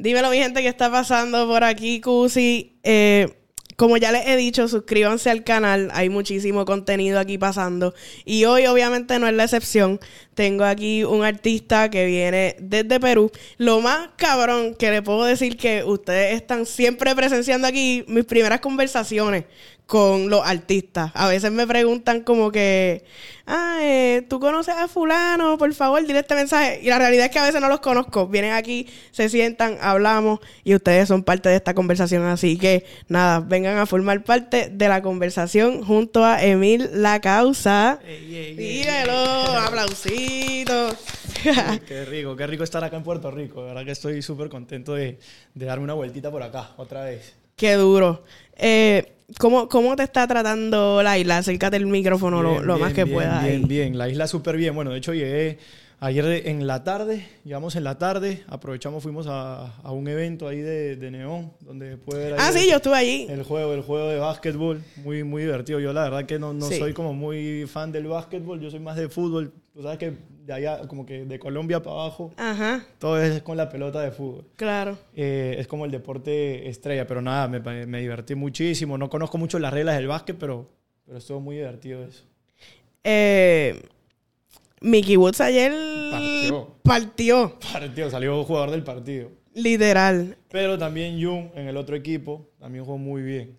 [0.00, 2.78] Dímelo, mi gente, ¿qué está pasando por aquí, Cusi?
[2.82, 3.36] Eh,
[3.76, 5.90] como ya les he dicho, suscríbanse al canal.
[5.92, 7.92] Hay muchísimo contenido aquí pasando.
[8.24, 10.00] Y hoy, obviamente, no es la excepción.
[10.32, 13.30] Tengo aquí un artista que viene desde Perú.
[13.58, 18.60] Lo más cabrón que le puedo decir que ustedes están siempre presenciando aquí mis primeras
[18.60, 19.44] conversaciones
[19.90, 21.10] con los artistas.
[21.14, 23.02] A veces me preguntan como que,
[23.44, 25.58] ah, eh, ¿tú conoces a fulano?
[25.58, 26.78] Por favor, dile este mensaje.
[26.80, 28.28] Y la realidad es que a veces no los conozco.
[28.28, 32.22] Vienen aquí, se sientan, hablamos y ustedes son parte de esta conversación.
[32.22, 37.98] Así que, nada, vengan a formar parte de la conversación junto a Emil La Causa.
[38.06, 40.94] Dígelo, aplausitos.
[41.88, 43.62] qué rico, qué rico estar acá en Puerto Rico.
[43.62, 45.18] La verdad que estoy súper contento de,
[45.52, 47.34] de darme una vueltita por acá, otra vez.
[47.56, 48.22] Qué duro.
[48.56, 51.38] Eh, ¿cómo, ¿Cómo te está tratando la isla?
[51.38, 53.42] Acércate el micrófono lo, más que pueda.
[53.42, 53.98] Bien, bien.
[53.98, 54.74] La isla súper bien.
[54.74, 55.58] Bueno, de hecho llegué
[56.00, 60.60] ayer en la tarde, llegamos en la tarde, aprovechamos, fuimos a, a un evento ahí
[60.60, 63.26] de, de, Neón, donde puede ver Ah, sí, yo estuve allí.
[63.28, 65.78] El juego, el juego de básquetbol, muy, muy divertido.
[65.78, 68.96] Yo la verdad que no, no soy como muy fan del básquetbol, yo soy más
[68.96, 69.52] de fútbol.
[69.72, 70.14] Tú sabes que
[70.46, 72.84] de allá, como que de Colombia para abajo, Ajá.
[72.98, 74.46] todo es con la pelota de fútbol.
[74.56, 74.98] Claro.
[75.14, 78.98] Eh, es como el deporte estrella, pero nada, me, me, divertí muchísimo.
[78.98, 80.68] No conozco mucho las reglas del básquet, pero,
[81.04, 82.24] pero estuvo muy divertido eso.
[83.04, 83.80] Eh,
[84.80, 85.72] Mickey Woods ayer
[86.10, 86.76] partió.
[86.82, 87.58] partió.
[87.72, 89.30] Partió, salió jugador del partido.
[89.54, 90.38] Literal.
[90.48, 93.58] Pero también Jung en el otro equipo también jugó muy bien.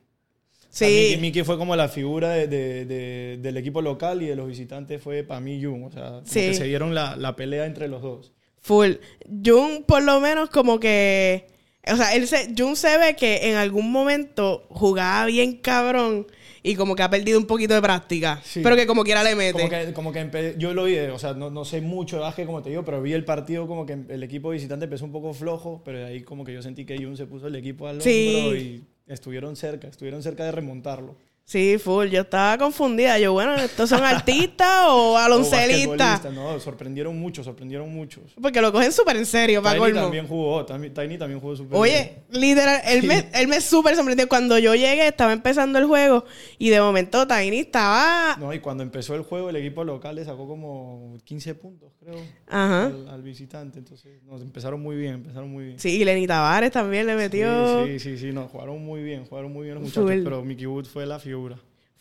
[0.70, 0.86] Sí.
[0.86, 4.48] Mickey, Mickey, fue como la figura de, de, de, del equipo local y de los
[4.48, 5.84] visitantes fue para mí Jung.
[5.84, 6.40] O sea, sí.
[6.40, 8.32] que se dieron la, la, pelea entre los dos.
[8.62, 8.94] Full.
[9.46, 11.48] Jung por lo menos como que...
[11.92, 16.28] O sea, él se, Jung se ve que en algún momento jugaba bien cabrón
[16.64, 18.40] y como que ha perdido un poquito de práctica.
[18.44, 18.62] Sí.
[18.62, 19.54] Pero que como quiera le mete.
[19.54, 22.46] Como que, como que yo lo vi, o sea, no, no, sé mucho de básquet
[22.46, 25.34] como te digo, pero vi el partido como que el equipo visitante empezó un poco
[25.34, 28.02] flojo, pero de ahí como que yo sentí que Jun se puso el equipo al
[28.02, 28.36] sí.
[28.38, 31.16] hombro y estuvieron cerca, estuvieron cerca de remontarlo.
[31.52, 32.08] Sí, full.
[32.08, 33.20] Yo estaba confundida.
[33.20, 36.32] Yo, bueno, ¿estos son artistas o baloncelistas?
[36.32, 38.24] no, sorprendieron mucho, sorprendieron muchos.
[38.42, 42.24] Porque lo cogen súper en serio, para Tiny también jugó, Tiny también jugó súper Oye,
[42.30, 44.30] literal, él me, él me súper sorprendió.
[44.30, 46.24] Cuando yo llegué, estaba empezando el juego
[46.58, 48.38] y de momento Tiny estaba...
[48.40, 52.16] No, y cuando empezó el juego, el equipo local le sacó como 15 puntos, creo,
[52.48, 52.86] Ajá.
[52.86, 53.80] Al, al, visitante.
[53.80, 55.80] Entonces, nos empezaron muy bien, empezaron muy bien.
[55.80, 57.86] Sí, y Lenny Tavares también le metió...
[57.86, 60.24] Sí, sí, sí, sí no, jugaron muy bien, jugaron muy bien los muchachos, Full.
[60.24, 61.31] pero Mickey Wood fue la figura.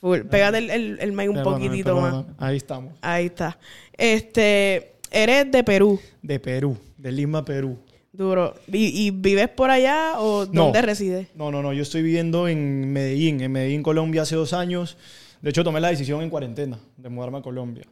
[0.01, 0.21] Full.
[0.31, 2.17] Pégate el, el, el mic un Perdóname, poquitito perdóname.
[2.17, 2.27] más.
[2.39, 2.95] Ahí estamos.
[3.03, 3.59] Ahí está.
[3.97, 6.01] Este, eres de Perú.
[6.23, 7.79] De Perú, de Lima, Perú.
[8.13, 8.55] Duro.
[8.67, 10.65] ¿Y, y vives por allá o No.
[10.65, 11.29] dónde resides?
[11.35, 14.97] No, no, no, yo estoy viviendo en Medellín, en Medellín, Colombia, hace dos años.
[15.43, 17.85] De hecho, tomé la decisión en cuarentena de mudarme a Colombia.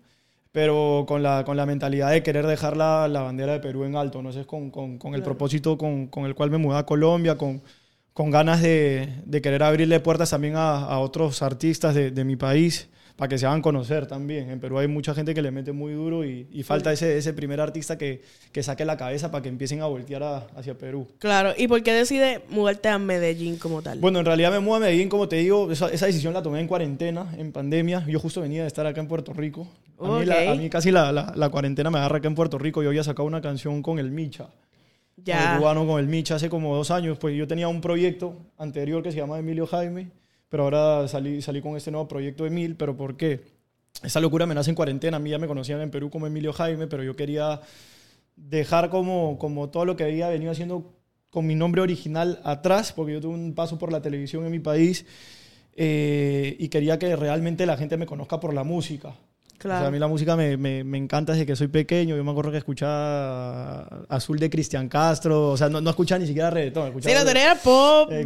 [0.51, 3.97] Pero con la, con la mentalidad de querer dejar la, la bandera de Perú en
[3.97, 5.33] alto, no sé, con, con, con el Claro.
[5.37, 7.63] propósito con, con el cual me mudé a Colombia, con,
[8.19, 12.35] con ganas de, de querer abrirle puertas también a, a otros artistas de, de mi
[12.35, 14.51] país para que se hagan conocer también.
[14.51, 17.33] En Perú hay mucha gente que le mete muy duro y, y falta ese, ese
[17.33, 21.07] primer artista que, que saque la cabeza para que empiecen a voltear a- hacia Perú.
[21.21, 21.53] Claro.
[21.57, 24.01] ¿Y por qué decides mudarte a Medellín como tal?
[24.01, 26.59] Bueno, en realidad me mudo a Medellín, como te digo, esa, esa decisión la tomé
[26.61, 28.05] en cuarentena, en pandemia.
[28.09, 29.69] Yo justo venía de estar acá en Puerto Rico.
[30.01, 32.59] A, mí, la- a mí casi la, la- la cuarentena me agarra acá en Puerto
[32.59, 32.83] Rico.
[32.83, 34.47] Yo había sacado una canción con el Micha.
[35.25, 35.55] Ya.
[35.55, 37.19] el cubano con el Micha hace como dos años.
[37.19, 40.11] Pues yo tenía un proyecto anterior que se llama Emilio Jaime,
[40.49, 42.77] pero ahora salí, salí con este nuevo proyecto de Emil.
[42.77, 43.41] ¿Pero por qué?
[44.03, 45.17] Esa locura me nace en cuarentena.
[45.17, 47.61] A mí ya me conocían en Perú como Emilio Jaime, pero yo quería
[48.37, 50.95] dejar como, como todo lo que había venido haciendo
[51.31, 54.61] con mi nombre original atrás, porque yo tuve un paso por la televisión en mi
[54.61, 55.05] país
[55.75, 59.15] eh, y quería que realmente la gente me conozca por la música.
[59.59, 59.91] O sea, a Claro.
[59.93, 62.17] mí la música me, me, me encanta desde que soy pequeño.
[62.17, 65.51] Yo me acuerdo que escuchaba Azul de Cristian Castro.
[65.51, 66.93] O sea, no, no escuchaba ni siquiera reggaetón.
[67.03, 68.25] Sí, lo tenía pop, Exacto.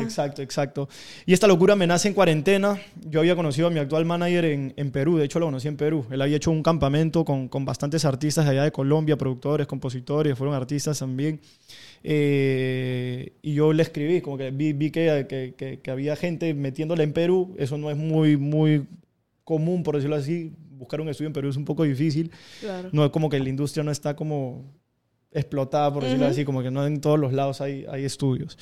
[0.00, 0.88] Exacto, exacto, exacto.
[1.24, 2.80] Y esta locura me nace en cuarentena.
[3.08, 5.18] Yo había conocido a mi actual manager en, en Perú.
[5.18, 6.04] De hecho, lo conocí en Perú.
[6.10, 10.56] Él había hecho un campamento con, con bastantes artistas allá de Colombia, productores, compositores, fueron
[10.56, 11.40] artistas también.
[12.04, 16.52] Eh, y yo le escribí, como que vi, vi que, que, que- que había gente
[16.54, 17.54] metiéndole en Perú.
[17.58, 18.86] Eso no es muy, muy
[19.44, 20.52] común, por decirlo así.
[20.70, 22.30] Buscar un estudio en Perú es un poco difícil
[22.60, 22.88] Claro.
[22.92, 24.64] no es como que la industria no está como
[25.30, 26.32] explotada, por decirlo Ujú.
[26.32, 28.58] así, como que no en todos los lados hay, hay estudios.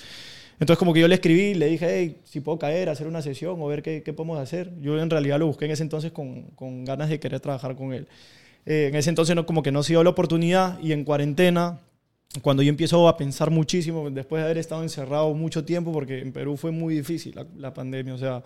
[0.60, 3.56] Entonces como que yo le escribí, le dije, hey, si puedo caer, hacer una sesión
[3.60, 4.70] o ver qué, qué podemos hacer.
[4.80, 7.94] Yo en realidad lo busqué en ese entonces con, con ganas de querer trabajar con
[7.94, 8.06] él.
[8.66, 11.80] Eh, en ese entonces no, como que no se dio la oportunidad y en cuarentena,
[12.42, 16.30] cuando yo empiezo a pensar muchísimo, después de haber estado encerrado mucho tiempo, porque en
[16.32, 18.42] Perú fue muy difícil la, la pandemia, o sea,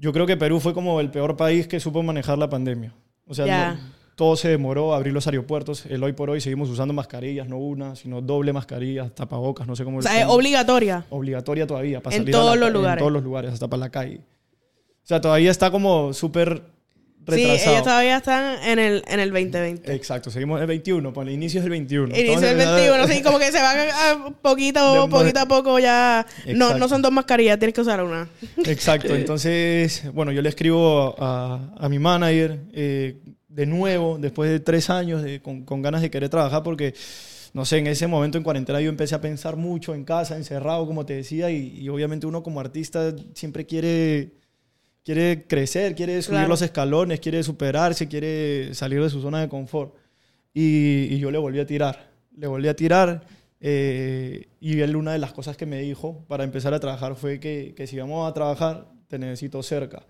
[0.00, 2.94] yo creo que Perú fue como el peor país que supo manejar la pandemia.
[3.26, 5.86] O sea, no- todo se demoró, abrir los aeropuertos.
[5.86, 9.84] El hoy por hoy seguimos usando mascarillas, no una, sino doble mascarilla, tapabocas, no sé
[9.84, 11.06] cómo O sea, es obligatoria.
[11.10, 12.02] Obligatoria todavía.
[12.02, 12.96] Para En salir todos la los lugares.
[12.96, 14.20] En todos los lugares, hasta para la calle.
[15.02, 16.62] O sea, todavía está como súper
[17.36, 19.94] Sí, ellos todavía están en el, en el 2020.
[19.94, 22.16] Exacto, seguimos en el 21, por el inicio es el 21.
[22.16, 26.26] Inicio del en- 21, sí, como que se van a, a poquito, a poco ya.
[26.54, 28.28] No, no son dos mascarillas, tienes que usar una.
[28.64, 33.16] Exacto, entonces, bueno, yo le escribo a, a mi manager eh,
[33.48, 36.94] de nuevo, después de tres años, de- con, con ganas de querer trabajar, porque,
[37.52, 40.86] no sé, en ese momento en cuarentena yo empecé a pensar mucho en casa, encerrado,
[40.86, 44.30] como te decía, y, y obviamente uno como artista siempre quiere,
[45.04, 46.48] quiere crecer, quiere subir Claro.
[46.48, 49.94] los escalones, quiere superarse, quiere salir de su zona de confort.
[50.52, 53.22] Y, y yo le volví a tirar, le volví a tirar.
[53.62, 57.38] eh, y él una de las cosas que me dijo para empezar a trabajar fue
[57.40, 60.02] que, que si vamos a trabajar, te necesito cerca.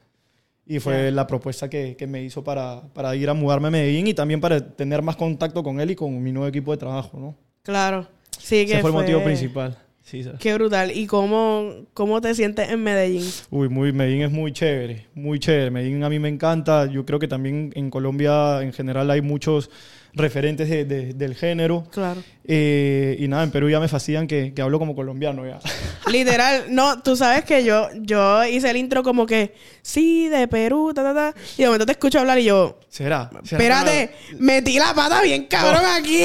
[0.66, 4.06] Y fue la propuesta que, que me hizo para, para ir a mudarme a Medellín
[4.06, 7.19] y también para tener más contacto con él y con mi nuevo equipo de trabajo,
[7.19, 7.37] ¿no?
[7.62, 8.06] Claro.
[8.38, 9.76] Sí, que Ese fue el motivo principal.
[10.02, 10.41] Sí, ¿sabes?
[10.41, 10.91] Qué brutal.
[10.97, 13.25] ¿Y cómo, cómo te sientes en Medellín?
[13.50, 15.70] Uy, muy, Medellín es muy chévere, muy chévere.
[15.70, 16.87] Medellín a mí me encanta.
[16.87, 19.70] Yo creo que también en Colombia en general hay muchos
[20.14, 21.84] referentes de- de- del género.
[21.92, 22.22] Claro.
[22.44, 25.60] Eh, y nada, en Perú ya me fastidian que, que hablo como colombiano ya.
[26.10, 30.92] Literal, no, tú sabes que yo, yo hice el intro como que, sí, de Perú,
[30.94, 31.34] ta, ta, ta.
[31.56, 33.30] Y de momento te escucho hablar y yo, ¿Será?
[33.44, 36.24] ¿Será espérate, metí la pata bien cabrón aquí.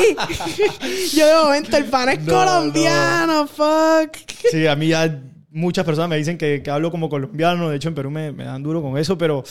[1.15, 4.15] yo de momento, el pan es No, colombiano, fuck.
[4.51, 5.21] Sí, a mí ya
[5.51, 7.69] muchas personas me dicen que, que hablo como colombiano.
[7.69, 9.43] De hecho, en Perú me, me dan duro con eso, pero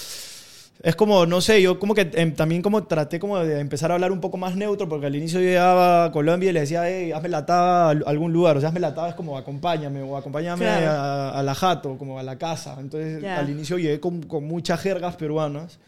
[0.82, 3.94] es como, no sé, yo como que em, también como traté como de empezar a
[3.94, 6.82] hablar un poco más neutro, porque al inicio yo llegaba a Colombia y le decía,
[6.86, 8.56] hey, hazme la taba a algún lugar.
[8.56, 10.90] O sea, hazme la taba es como acompáñame o acompáñame Claro.
[10.90, 12.76] a, a la jato, como a la casa.
[12.80, 13.38] Entonces, Ya.
[13.38, 15.78] al inicio llegué con, con muchas jergas peruanas.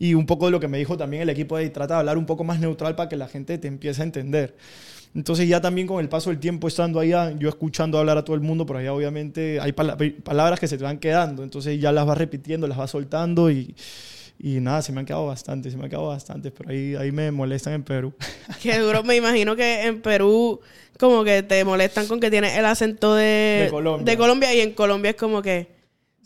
[0.00, 2.18] Y un poco de lo que me dijo también el equipo de trata de hablar
[2.18, 4.56] un poco más neutral para que la gente te empiece a entender.
[5.14, 8.34] Entonces ya también con el paso del tiempo estando allá, yo escuchando hablar a todo
[8.34, 11.80] el mundo, por allá obviamente hay pala- hay palabras que se te van quedando, entonces
[11.80, 13.76] ya las vas repitiendo, las vas soltando y,
[14.38, 17.12] y nada, se me han quedado bastantes, se me han quedado bastantes, pero ahí, ahí
[17.12, 18.12] me molestan en Perú.
[18.62, 20.60] Qué duro, me imagino que en Perú
[20.98, 24.04] como que te molestan con que tienes el acento de, De Colombia.
[24.12, 25.68] de Colombia y en Colombia es como que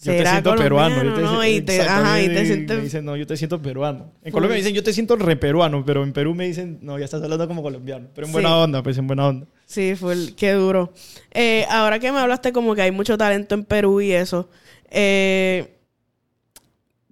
[0.02, 0.96] Yo te siento peruano.
[0.96, 1.46] Yo colombiano, te, ¿no?
[1.46, 4.12] Y te, ajá, y te me sientes dicen, no, yo te siento peruano.
[4.22, 4.30] En.
[4.32, 7.22] Colombia me dicen, yo te siento reperuano, pero en Perú me dicen, no, ya estás
[7.22, 8.08] hablando como colombiano.
[8.14, 8.32] Pero en Sí.
[8.34, 9.46] buena onda, pues en buena onda.
[9.64, 10.92] Sí, full, qué duro.
[11.32, 14.48] Eh, ahora que me hablaste como que hay mucho talento en Perú y eso,
[14.90, 15.77] eh,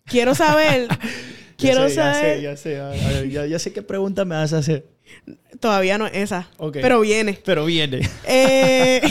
[0.07, 0.89] quiero saber,
[1.59, 4.35] quiero ya sé, saber, Ya sé, ya sé, a- ya, ya sé qué pregunta me
[4.37, 4.87] vas a hacer.
[5.61, 7.39] todavía no es esa, pero viene.
[7.45, 8.09] Pero viene.
[8.25, 9.01] Eh,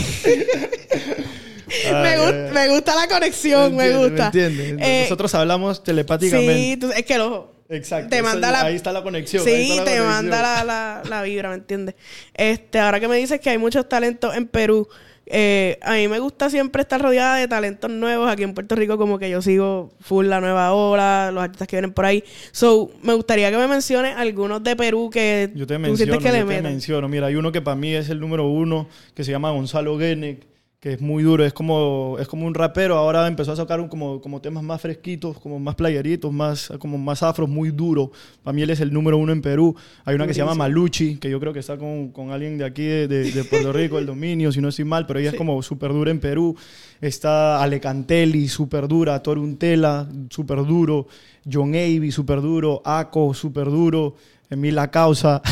[1.92, 4.26] me, gust- me gusta la conexión, me, gusta.
[4.26, 4.76] entiendes.
[4.80, 6.54] Eh, Nosotros hablamos telepáticamente.
[6.54, 7.52] Sí, tú- es que el ojo.
[7.68, 8.10] Exacto.
[8.10, 9.42] te manda la- Ahí está la conexión.
[9.44, 10.06] ahí Sí, está la te conexión.
[10.08, 11.96] manda la, la, la vibra, ¿me entiendes?
[12.34, 14.88] Este, ahora que me dices que hay muchos talentos en Perú,
[15.26, 18.30] eh, a mí me gusta siempre estar rodeada de talentos nuevos.
[18.30, 21.76] Aquí en Puerto Rico, como que yo sigo full la nueva ola, los artistas que
[21.76, 22.22] vienen por ahí.
[22.52, 26.18] So, me gustaría que me menciones algunos de Perú que Yo te tú menciono, sientes
[26.18, 26.72] que le yo te metan.
[26.72, 27.08] menciono.
[27.08, 30.46] Mira, hay uno que para mí es el número uno, que se llama Gonzalo Genek,
[30.78, 33.88] que es muy duro, es como, es como un rapero, ahora empezó a sacar un-
[33.88, 38.12] como, como temas más fresquitos, como más playeritos, más, como más afros, muy duro.
[38.44, 39.74] Para mí él es el número uno en Perú.
[40.04, 40.54] Hay una que se llama.
[40.54, 43.72] Maluchi, que yo creo que está con, con alguien de aquí, de, de- de Puerto
[43.72, 46.54] Rico, el dominio, si no estoy mal, pero ella es como súper dura en Perú.
[47.00, 51.06] Está Alecantelli, súper dura, Toruntela, súper duro,
[51.50, 54.14] John Avey, súper duro, Ako, súper duro,
[54.50, 55.42] Emila Causa.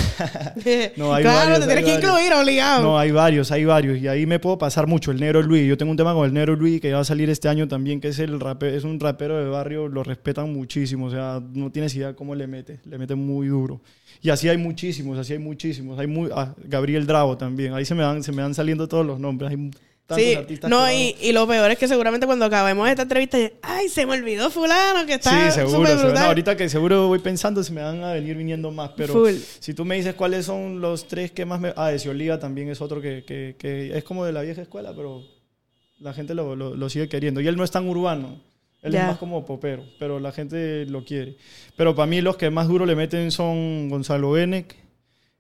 [0.97, 2.21] No, hay claro, varios, te hay tienes que varios.
[2.23, 2.83] incluir, obligado.
[2.83, 3.99] No, hay varios, hay varios.
[3.99, 5.11] Y ahí me puedo pasar mucho.
[5.11, 5.67] El Negro Luis.
[5.69, 8.01] Yo tengo un tema con el Negro Luis que va a salir este año también,
[8.01, 11.07] que es el rape- es un rapero de barrio, lo respetan muchísimo.
[11.07, 12.81] O sea, no tienes idea cómo le mete.
[12.85, 13.81] Le mete muy duro.
[14.23, 15.99] Y así hay muchísimos, así hay muchísimos.
[15.99, 17.75] Hay muy, ah, Gabriel Drago también.
[17.75, 19.51] Ahí se me van, se me van saliendo todos los nombres.
[19.51, 19.71] Hay
[20.07, 23.03] tantos Sí, artistas no, que y, y lo peor es que seguramente cuando acabemos esta
[23.03, 25.87] entrevista, ay, se me olvidó fulano que está Sí, seguro.
[25.87, 26.05] seguro.
[26.09, 26.15] brutal.
[26.25, 28.91] No, ahorita que seguro voy pensando, se me van a venir viniendo más.
[28.97, 29.33] Pero Full.
[29.61, 31.73] si tú me dices cuáles son los tres que más me.
[31.77, 34.93] Ah, de Oliva también es otro que, que- que es como de la vieja escuela,
[34.95, 35.23] pero
[36.01, 37.41] la gente lo, lo- lo sigue queriendo.
[37.41, 38.41] Y él no es tan urbano.
[38.83, 39.01] Él Ya.
[39.01, 41.39] es más como popero, pero la gente lo quiere.
[41.77, 44.77] Pero para mí los que más duro le meten son Gonzalo Benek,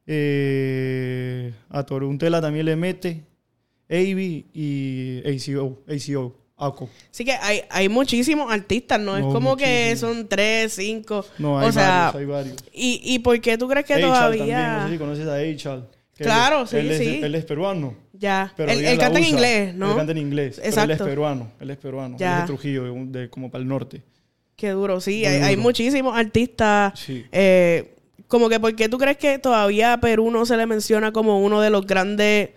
[0.06, 3.24] eh, a Toruntela también le mete,
[3.94, 6.88] Avi y ACO, ACO, ACO.
[7.10, 9.16] Así que hay, hay muchísimos artistas, ¿no?
[9.16, 11.24] es como que son tres, cinco.
[11.38, 12.64] No, hay o sea, varios, hay varios.
[12.72, 14.38] ¿y, ¿y por qué tú crees que todavía...?
[14.38, 15.88] también, no sé si conoces a Eichal.
[16.16, 17.20] Claro, él, sí, él es, sí.
[17.22, 17.96] Él es peruano.
[18.12, 18.52] Ya.
[18.56, 19.90] Pero él canta en inglés, ¿no?
[19.90, 20.56] Él canta en inglés.
[20.56, 20.92] Pero él Exacto.
[20.92, 21.50] es peruano.
[21.60, 22.16] Él es peruano.
[22.18, 22.28] Ya.
[22.28, 24.02] Él es de Trujillo, de, de- como para el norte.
[24.56, 25.26] Qué duro, sí.
[25.26, 27.26] Hay, muchísimos artistas Sí.
[27.32, 27.96] eh,
[28.28, 31.42] como que, ¿por qué tú crees que todavía a Perú no se le menciona como
[31.42, 32.50] uno de los grandes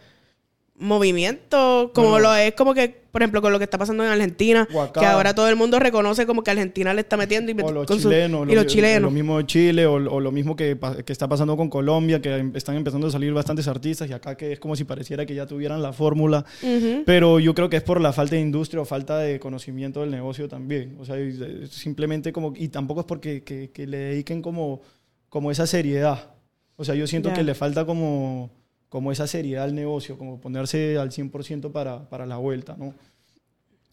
[0.77, 1.91] movimientos?
[1.93, 2.29] Como Bueno.
[2.29, 4.99] lo es, como que, por ejemplo, con lo que está pasando en Argentina, O acá.
[4.99, 7.85] que ahora todo el mundo reconoce como que Argentina le está metiendo y, O los
[7.87, 8.43] con su- chilenos.
[8.49, 9.01] y los lo, chilenos.
[9.03, 12.35] Lo mismo de Chile o, o lo mismo que, que está pasando con Colombia, que
[12.35, 15.33] em- están empezando a salir bastantes artistas y acá que es como si pareciera que
[15.35, 16.45] ya tuvieran la fórmula.
[16.61, 17.03] Ujú.
[17.05, 20.11] Pero yo creo que es por la falta de industria o falta de conocimiento del
[20.11, 20.95] negocio también.
[20.99, 22.53] O sea, y- eh, simplemente como...
[22.55, 24.81] Y tampoco es porque que, que le dediquen como,
[25.29, 26.31] como esa seriedad.
[26.75, 27.35] O sea, yo siento Ya.
[27.35, 28.51] que le falta como,
[28.89, 32.93] como esa seriedad al negocio, como ponerse al 100% para, para la vuelta, ¿no?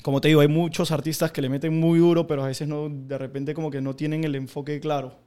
[0.03, 2.89] Como te digo, hay muchos artistas que le meten muy duro, pero a veces no,
[2.91, 5.24] de repente como que no tienen el enfoque claro.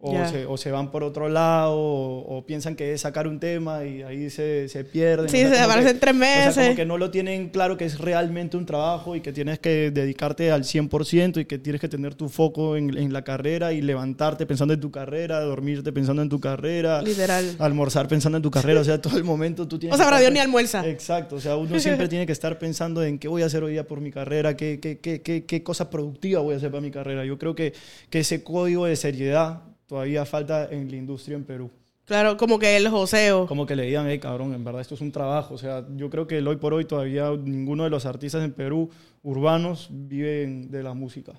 [0.00, 0.28] O, Ya.
[0.28, 3.84] se, o se van por otro lado, o, o piensan que es sacar un tema
[3.84, 5.28] y ahí se, se pierden.
[5.28, 6.64] Sí, O sea, se como aparecen que- tres O sea, meses.
[6.66, 9.90] como que no lo tienen claro que es realmente un trabajo y que tienes que
[9.90, 13.82] dedicarte al 100% y que tienes que tener tu foco en, en la carrera y
[13.82, 17.56] levantarte pensando en tu carrera, dormirte pensando en tu carrera, Literal.
[17.58, 18.80] almorzar pensando en tu carrera.
[18.80, 20.86] O sea, todo el momento tú tienes O sea, para Dios ni almuerza.
[20.88, 23.72] Exacto, o sea, uno siempre tiene que estar pensando en qué voy a hacer hoy
[23.72, 26.82] día por mi carrera, qué, qué, qué, qué, qué cosa productiva voy a hacer para
[26.82, 27.24] mi carrera.
[27.24, 27.72] Yo creo que,
[28.10, 31.70] que ese código de seriedad todavía falta en la industria en Perú.
[32.04, 33.46] Claro, como que el joseo.
[33.46, 35.54] Como que le digan, hey, cabrón, en verdad esto es un trabajo.
[35.54, 38.52] O sea, yo creo que el hoy por hoy todavía ninguno de los artistas en
[38.52, 38.88] Perú
[39.22, 41.32] urbanos viven de la música.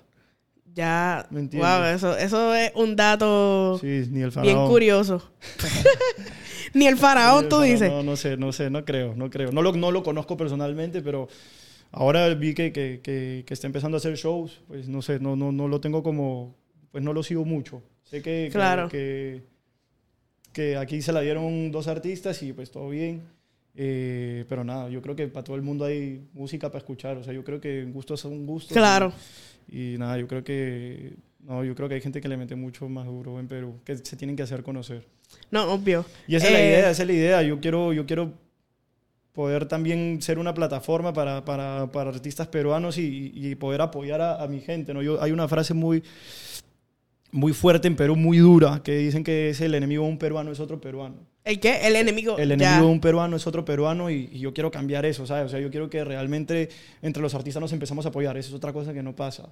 [0.72, 5.20] Ya, ¿Me wow, eso, eso es un dato Sí, ni el bien curioso.
[6.74, 7.90] Ni el faraón, tú dices.
[7.90, 9.50] No, no sé, no sé, no creo, no creo.
[9.50, 11.26] No lo, no lo conozco personalmente, pero
[11.90, 15.34] ahora vi que, que, que, que está empezando a hacer shows, pues no sé, no,
[15.34, 16.54] no, no lo tengo como,
[16.92, 17.82] pues no lo sigo mucho.
[18.10, 18.88] Sé que, Claro.
[18.88, 19.42] que,
[20.52, 23.22] que aquí se la dieron dos artistas y pues todo bien.
[23.76, 27.16] Eh, pero nada, yo creo que para todo el mundo hay música para escuchar.
[27.18, 28.76] O sea, yo creo que gustos son gustos.
[28.76, 29.12] Claro.
[29.68, 32.56] Y, y nada, yo creo que no, yo creo que hay gente que le mete
[32.56, 35.06] mucho más duro en Perú, que se tienen que hacer conocer.
[35.52, 36.04] No, obvio.
[36.26, 37.42] Y esa es la Eh, idea, esa es la idea.
[37.42, 38.32] Yo quiero, yo quiero
[39.32, 44.42] poder también ser una plataforma para, para, para artistas peruanos y, y poder apoyar a,
[44.42, 44.92] a mi gente.
[44.92, 45.00] ¿no?
[45.02, 46.02] Yo, hay una frase muy,
[47.32, 50.52] muy fuerte en Perú, muy dura, que dicen que es el enemigo de un peruano
[50.52, 51.16] es otro peruano.
[51.44, 51.86] ¿El qué?
[51.86, 52.36] El enemigo.
[52.38, 52.54] El ya.
[52.54, 55.46] enemigo de un peruano es otro peruano y, y yo quiero cambiar eso, ¿sabes?
[55.46, 56.68] O sea, yo quiero que realmente
[57.02, 58.36] entre los artistas nos empezamos a apoyar.
[58.36, 59.48] Eso es otra cosa que no pasa.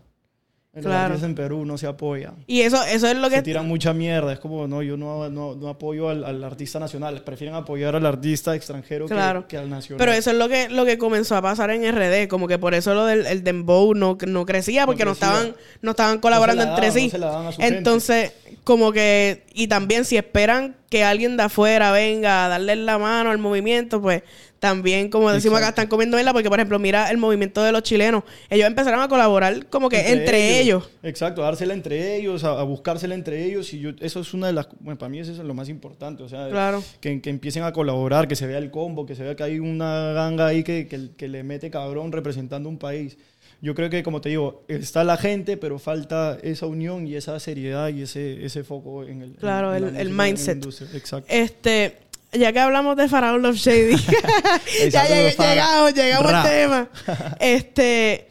[0.78, 1.14] En Claro.
[1.22, 2.34] en Perú no se apoyan.
[2.46, 3.42] Y eso, eso es lo Se que.
[3.42, 4.32] tiran mucha mierda.
[4.32, 7.22] Es como, no, yo no, no, no apoyo al, al artista nacional.
[7.22, 9.46] Prefieren apoyar al artista extranjero que- Claro.
[9.48, 9.98] que, al nacional.
[9.98, 12.28] Pero eso es lo que, lo que comenzó a pasar en RD.
[12.28, 15.28] Como que por eso lo del el Dembow no, no crecía, porque no, crecía.
[15.28, 17.10] estaban, no estaban colaborando la entre sí.
[17.10, 17.66] se gente.
[17.66, 18.32] Entonces,
[18.64, 19.44] como que.
[19.54, 24.00] Y también, si esperan que alguien de afuera venga a darle la mano al movimiento,
[24.00, 24.22] pues
[24.60, 26.32] también, como decimos acá, están comiendo vela.
[26.32, 28.24] Porque, por ejemplo, mira el movimiento de los chilenos.
[28.50, 30.88] Ellos empezaron a colaborar como que entre, ellos.
[31.02, 33.72] Exacto, dársela entre ellos, a, a buscársela entre ellos.
[33.72, 34.68] Y yo, eso es una de las.
[34.80, 36.22] Bueno, para mí eso es lo más importante.
[36.22, 36.82] O sea, Claro.
[37.00, 39.58] que, que empiecen a colaborar, que se vea el combo, que se vea que hay
[39.60, 43.16] una ganga ahí que, que, que le mete cabrón representando un país.
[43.60, 47.40] Yo creo que, como te digo, está la gente, pero falta esa unión y esa
[47.40, 49.32] seriedad y ese, ese foco en el.
[49.32, 50.64] Claro, en el- el en mindset.
[50.94, 51.26] Exacto.
[51.28, 51.96] Este,
[52.32, 53.96] ya que hablamos de Faraón Love Shady,
[54.90, 56.88] ya llegamos, llegamos al tema.
[57.40, 58.28] Este,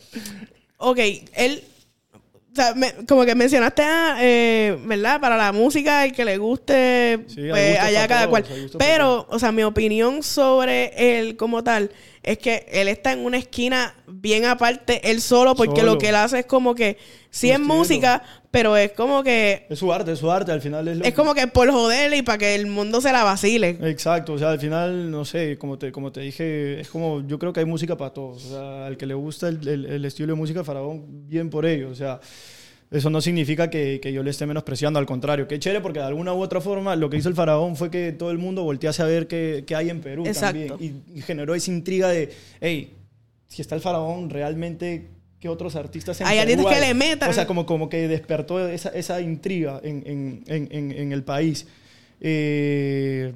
[0.78, 1.00] ok,
[1.36, 1.64] él,
[2.14, 5.20] o sea, me- como que mencionaste, ah, eh, ¿verdad?
[5.22, 8.70] Para la música, el que le guste, Sí, pues allá cada todos, cual.
[8.78, 11.92] Pero, o sea, mi opinión sobre él como tal
[12.32, 15.94] es que él está en una esquina bien aparte, él solo, porque Solo.
[15.94, 16.98] lo que él hace es como que,
[17.30, 20.52] sí es música, pero es como que, Es su arte, es su arte.
[20.52, 23.12] Al final es lo es como que por joderle y para que el mundo se
[23.12, 23.78] la vacile.
[23.82, 27.38] Exacto, o sea, al final, no sé, como te, como te dije, es como, yo
[27.40, 30.06] creo que hay música para todos, o sea, al que le gusta el, el- el
[30.06, 32.20] estilo de música de Faraón, bien por ello, o sea,
[32.92, 36.06] eso no significa que, que yo le esté menospreciando, al contrario, qué chévere, porque de
[36.06, 39.02] alguna u otra forma lo que hizo el Faraón fue que todo el mundo voltease
[39.02, 40.78] a ver qué, qué hay en Perú Exacto.
[40.78, 42.30] también, y, y generó esa intriga de,
[42.62, 42.94] hey,
[43.48, 45.10] si está el Faraón, realmente...
[45.40, 47.30] ¿Qué otros artistas en Hay Perú artistas que le metan.
[47.30, 51.24] O sea, como, como que despertó esa, esa intriga en, en, en, en, en el
[51.24, 51.68] país.
[52.20, 53.34] Eh,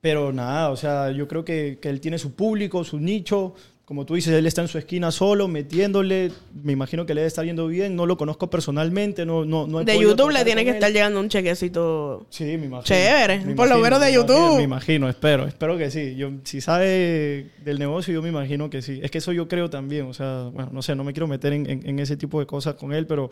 [0.00, 3.56] pero nada, o sea, yo creo que, que él tiene su público, su nicho.
[3.88, 6.30] Como tú dices, él está en su esquina solo, metiéndole.
[6.62, 7.96] Me imagino que le debe estar yendo bien.
[7.96, 9.24] No lo conozco personalmente.
[9.24, 12.26] No, no, no De YouTube le tiene que estar llegando un chequecito.
[12.28, 12.82] Sí, me imagino.
[12.82, 14.56] Chévere, Me por lo menos de me imagino, YouTube.
[14.58, 16.16] Me imagino, espero, espero que sí.
[16.16, 19.00] Yo, si sabe del negocio, yo me imagino que sí.
[19.02, 20.04] Es que eso yo creo también.
[20.04, 22.44] O sea, bueno, no sé, no me quiero meter en, en- en ese tipo de
[22.46, 23.30] cosas con él, pero,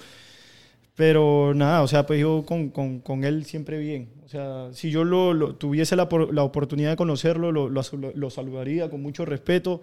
[0.94, 4.08] pero nada, o sea, pues yo con, con, con él siempre bien.
[4.24, 7.82] O sea, si yo lo, lo- tuviese la, la oportunidad de conocerlo, lo, lo,
[8.14, 9.82] lo saludaría con mucho respeto.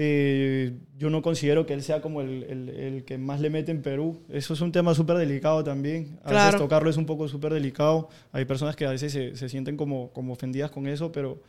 [0.00, 3.72] Eh, yo no considero que él sea como el, el, el, que más le mete
[3.72, 4.22] en Perú.
[4.30, 6.20] Eso es un tema súper delicado también.
[6.22, 6.44] A Claro.
[6.46, 8.08] veces tocarlo es un poco súper delicado.
[8.30, 11.42] Hay personas que a veces se, se sienten como, como ofendidas con eso, pero,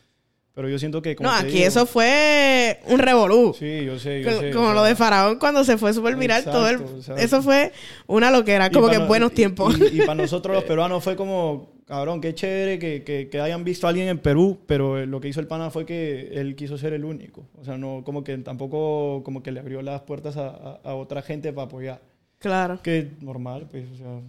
[0.56, 1.16] pero yo siento que...
[1.16, 3.54] Como No, aquí digo- eso fue un revolú.
[3.58, 4.50] Sí, yo sé, yo Co- sé.
[4.50, 7.44] como o lo de Faraón cuando se fue súper viral, todo el, o sea, eso
[7.44, 7.72] fue
[8.08, 9.76] una loquera, como que no- buenos y- tiempos.
[9.94, 13.86] Y, para nosotros los peruanos fue como, cabrón, qué chévere que, que, que hayan visto
[13.86, 16.94] a alguien en Perú, pero lo que hizo el pana fue que él quiso ser
[16.94, 17.50] el único.
[17.60, 20.96] O sea, no, como que tampoco como que le abrió las puertas a, a- a
[20.96, 22.00] otra gente para apoyar.
[22.38, 22.80] claro.
[22.82, 24.22] Que normal, pues, o sea...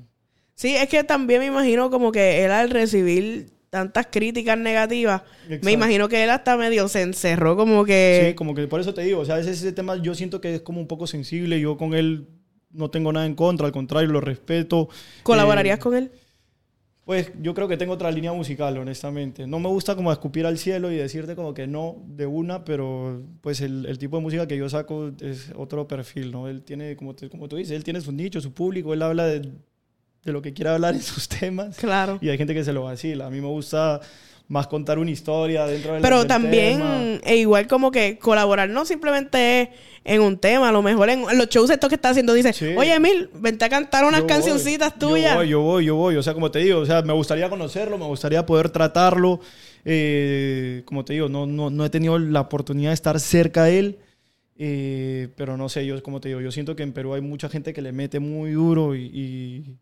[0.55, 5.55] Sí, es que también me imagino como que él al recibir tantas críticas negativas, me
[5.57, 5.71] Exacto.
[5.71, 8.27] imagino que él hasta medio se encerró como que...
[8.31, 10.57] Sí, como que por eso te digo, o sea, ese, ese tema yo siento que
[10.57, 12.27] es como un poco sensible, yo con él
[12.73, 14.89] no tengo nada en contra, al contrario, lo respeto.
[15.23, 16.11] ¿Colaborarías Eh, con él?
[17.05, 19.47] Pues yo creo que tengo otra línea musical, honestamente.
[19.47, 23.23] No me gusta como escupir al cielo y decirte como que no de una, pero
[23.41, 26.47] pues el, el tipo de música que yo saco es otro perfil, ¿no?
[26.47, 29.27] Él tiene, como, te- como tú dices, él tiene su nicho, su público, él habla
[29.27, 32.19] de, de lo que quiere hablar en sus temas Claro.
[32.21, 33.27] y hay gente que se lo vacila.
[33.27, 34.01] A mí me gusta
[34.51, 37.21] más contar una historia dentro del Pero del también, tema.
[37.25, 39.69] e igual como que colaborar no simplemente es
[40.05, 42.75] en un tema, a lo mejor en, los shows estos que está haciendo dice, Sí.
[42.77, 45.33] oye Emil, vente a cantar unas Yo cancioncitas voy, tuyas.
[45.33, 46.17] Yo voy, yo voy, yo voy.
[46.17, 49.41] O sea, como te digo, o sea, me gustaría conocerlo, me gustaría poder tratarlo.
[49.85, 53.79] Eh, como te digo, no, no, no he tenido la oportunidad de estar cerca de
[53.79, 53.99] él.
[54.59, 57.49] eh, pero no sé, yo como te digo, yo siento que en Perú hay mucha
[57.49, 59.77] gente que le mete muy duro y, y,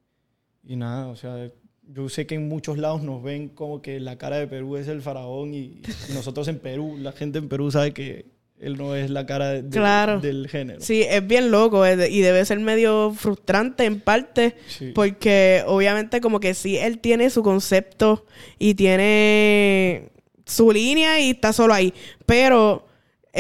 [0.72, 1.50] y nada, o sea,
[1.94, 4.88] yo sé que en muchos lados nos ven como que la cara de Perú es
[4.88, 5.82] el faraón y, y
[6.14, 8.26] nosotros en Perú, la gente en Perú sabe que
[8.60, 10.20] él no es la cara de- de- Claro.
[10.20, 10.80] del género.
[10.80, 14.90] Sí, es bien loco es y debe ser medio frustrante en parte Sí.
[14.94, 18.26] porque obviamente como que sí, él tiene su concepto
[18.58, 20.10] y tiene
[20.44, 21.94] su línea y está solo ahí,
[22.26, 22.87] pero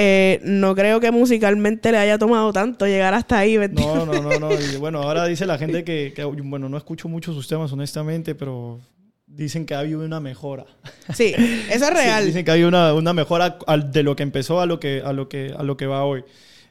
[0.00, 3.56] eh, no creo que musicalmente le haya tomado tanto llegar hasta ahí.
[3.72, 4.48] No, no, no, no.
[4.52, 8.34] Y bueno, ahora dice la gente que, que, bueno, no escucho mucho sus temas, honestamente,
[8.36, 8.80] pero
[9.26, 10.66] dicen que ha habido una mejora.
[11.14, 11.34] Sí,
[11.70, 12.20] eso es real.
[12.22, 15.02] Sí, dicen que hay una, una mejora al- de lo que empezó a lo que,
[15.04, 16.22] a lo que, a lo que va hoy.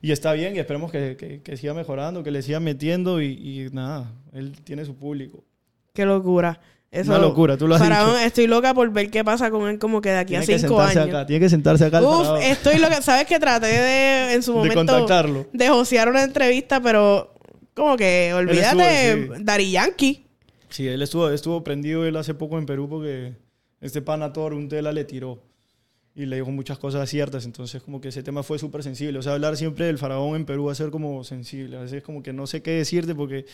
[0.01, 3.27] Y está bien y esperemos que, que- que siga mejorando, que le siga metiendo y,
[3.27, 5.43] y nada, él tiene su público.
[5.93, 6.59] Qué locura.
[6.89, 8.25] Eso, Una locura, tú lo has Faraón, dicho.
[8.25, 10.79] Estoy loca por ver qué pasa con él como que de aquí Tiene a cinco
[10.79, 10.97] años.
[11.07, 12.01] acá, tiene que sentarse acá.
[12.01, 13.01] Uf, estoy loca.
[13.01, 15.47] ¿Sabes que traté de, en su de momento, contactarlo.
[15.51, 17.33] de josear una entrevista, pero
[17.73, 19.43] como que olvídate, sí.
[19.43, 20.25] Daddy Yankee.
[20.69, 23.33] Sí, él estuvo, estuvo prendido él hace poco en Perú porque
[23.81, 25.43] este pana Thor, un tela le tiró
[26.15, 29.19] y le dijo muchas cosas ciertas, entonces como que ese tema fue súper sensible.
[29.19, 31.77] O sea, hablar siempre del faraón en Perú va a ser como sensible.
[31.77, 33.45] A veces como que no sé qué decirte porque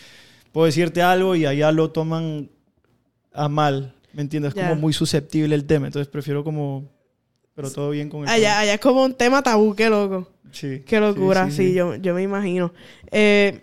[0.51, 2.49] puedo decirte algo y allá lo toman
[3.33, 4.53] a mal, ¿me entiendes?
[4.55, 6.91] Es como muy susceptible el tema, entonces prefiero como...
[7.55, 8.59] Pero todo bien con el Allá, tema.
[8.61, 10.27] allá es como un tema tabú, qué loco.
[10.51, 11.73] Sí, Qué locura, sí, sí, sí.
[11.73, 12.73] Yo, yo me imagino.
[13.11, 13.59] Eh,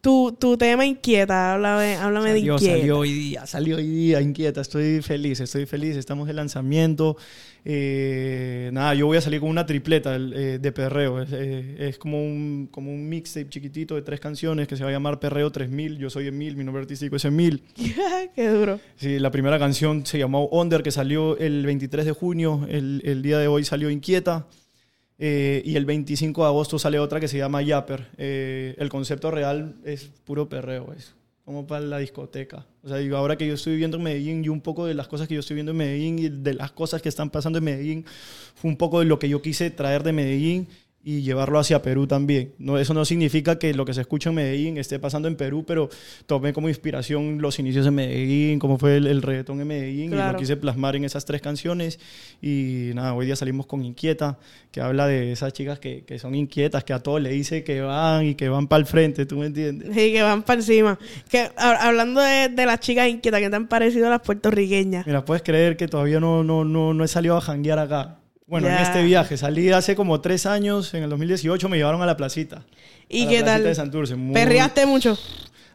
[0.00, 2.76] tu, tu tema inquieta, háblame, háblame de inquieta.
[2.76, 4.60] salió hoy día, salió hoy día, inquieta.
[4.60, 5.96] Estoy feliz, estoy feliz.
[5.96, 7.16] Estamos de lanzamiento.
[7.68, 11.20] Eh, nada, yo voy a salir con una tripleta eh, de perreo.
[11.20, 14.90] Es, eh, es como un, como un mixtape chiquitito de tres canciones que se va
[14.90, 15.98] a llamar Perreo 3000.
[15.98, 17.64] Yo soy Emil, mi nombre artístico es Emil.
[18.36, 18.78] qué duro.
[18.94, 22.64] Sí, la primera canción se llamó Under, que salió el 23 de junio.
[22.68, 24.46] El, el día de hoy salió Inquieta.
[25.18, 28.08] Eh, y el 25 de agosto sale otra que se llama Yapper.
[28.16, 31.14] Eh, el concepto real es puro perreo, es
[31.46, 32.66] como para la discoteca.
[32.82, 35.06] O sea, digo, ahora que yo estoy viviendo en Medellín y un poco de las
[35.06, 37.64] cosas que yo estoy viendo en Medellín y de las cosas que están pasando en
[37.64, 38.04] Medellín,
[38.56, 40.66] fue un poco de lo que yo quise traer de Medellín
[41.08, 42.50] y llevarlo hacia Perú también.
[42.58, 45.62] No, eso no significa que lo que se escucha en Medellín esté pasando en Perú,
[45.64, 45.88] pero
[46.26, 50.16] tomé como inspiración los inicios en Medellín, cómo fue el, el reggaetón en Medellín, y
[50.16, 52.00] lo quise plasmar en esas tres canciones.
[52.42, 54.36] Y nada, hoy día salimos con Inquieta,
[54.72, 57.82] que habla de esas chicas que, que son inquietas, que a todos le dice que
[57.82, 59.94] van y que van para el frente, ¿tú me entiendes?
[59.94, 60.98] Sí, que van para encima.
[61.30, 65.06] Que, ha- hablando de, de las chicas inquietas, ¿qué te han parecido las puertorriqueñas?
[65.06, 68.18] Mira, puedes creer que todavía no, no, no, no he salido a janguear acá.
[68.46, 69.36] Bueno, en este viaje.
[69.36, 72.62] Salí hace como tres años, en el 2018 me llevaron a la placita.
[73.08, 73.62] ¿Y a la qué placita tal?
[73.64, 74.14] de Santurce.
[74.14, 75.18] Muy- ¿Perreaste mucho?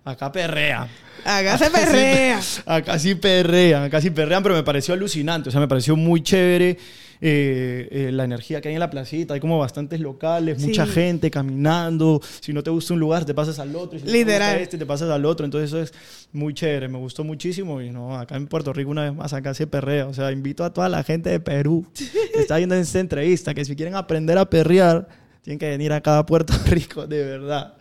[0.06, 0.88] Acá perrea.
[1.26, 2.40] Acá se perrea.
[2.66, 6.24] Acá sí perrean, acá sí perrean, pero me pareció alucinante, o sea, me pareció muy
[6.24, 6.78] chévere
[7.24, 10.68] eh, eh, la energía que hay en la placita, hay como bastantes locales, Sí.
[10.68, 14.12] mucha gente caminando, si no te gusta un lugar te pasas al otro, si te
[14.12, 14.50] Literal.
[14.54, 15.94] gusta este te pasas al otro, entonces eso es
[16.34, 19.54] muy chévere, me gustó muchísimo y no, acá en Puerto Rico una vez más acá
[19.54, 21.86] se perrea, o sea, invito a toda la gente de Perú
[22.34, 25.08] que está viendo esta entrevista, que si quieren aprender a perrear,
[25.44, 27.76] tienen que venir acá a Puerto Rico, de verdad.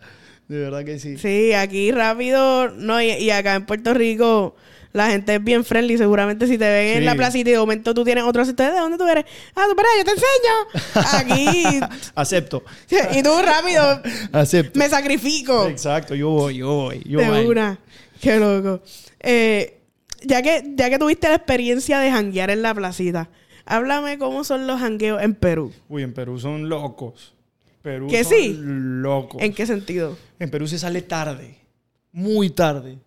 [0.50, 1.16] De verdad que sí.
[1.16, 4.56] Sí, aquí rápido, no, y, y acá en Puerto Rico
[4.92, 5.96] la gente es bien friendly.
[5.96, 8.70] Seguramente si te ven en la placita y de momento tú tienes otro acento, ¿de
[8.70, 9.26] dónde tú eres?
[9.54, 11.38] Ah, tú, espera, yo te enseño.
[11.44, 11.80] Aquí.
[12.16, 12.64] Acepto.
[13.14, 14.76] y tú rápido, Acepto.
[14.76, 15.68] me sacrifico.
[15.68, 17.00] Exacto, yo voy, yo voy.
[17.06, 17.46] Yo de voy.
[17.46, 17.78] una.
[18.20, 18.82] Qué loco.
[19.20, 19.78] Eh,
[20.24, 23.28] ya, que, ya que tuviste la experiencia de janguear en la placita,
[23.66, 25.72] háblame cómo son los jangueos en Perú.
[25.88, 27.34] Uy, en Perú son locos.
[27.82, 28.58] Perú ¿Que son sí?
[28.62, 29.40] locos.
[29.42, 30.16] ¿En qué sentido?
[30.38, 31.56] En Perú se sale tarde,
[32.12, 32.98] muy tarde.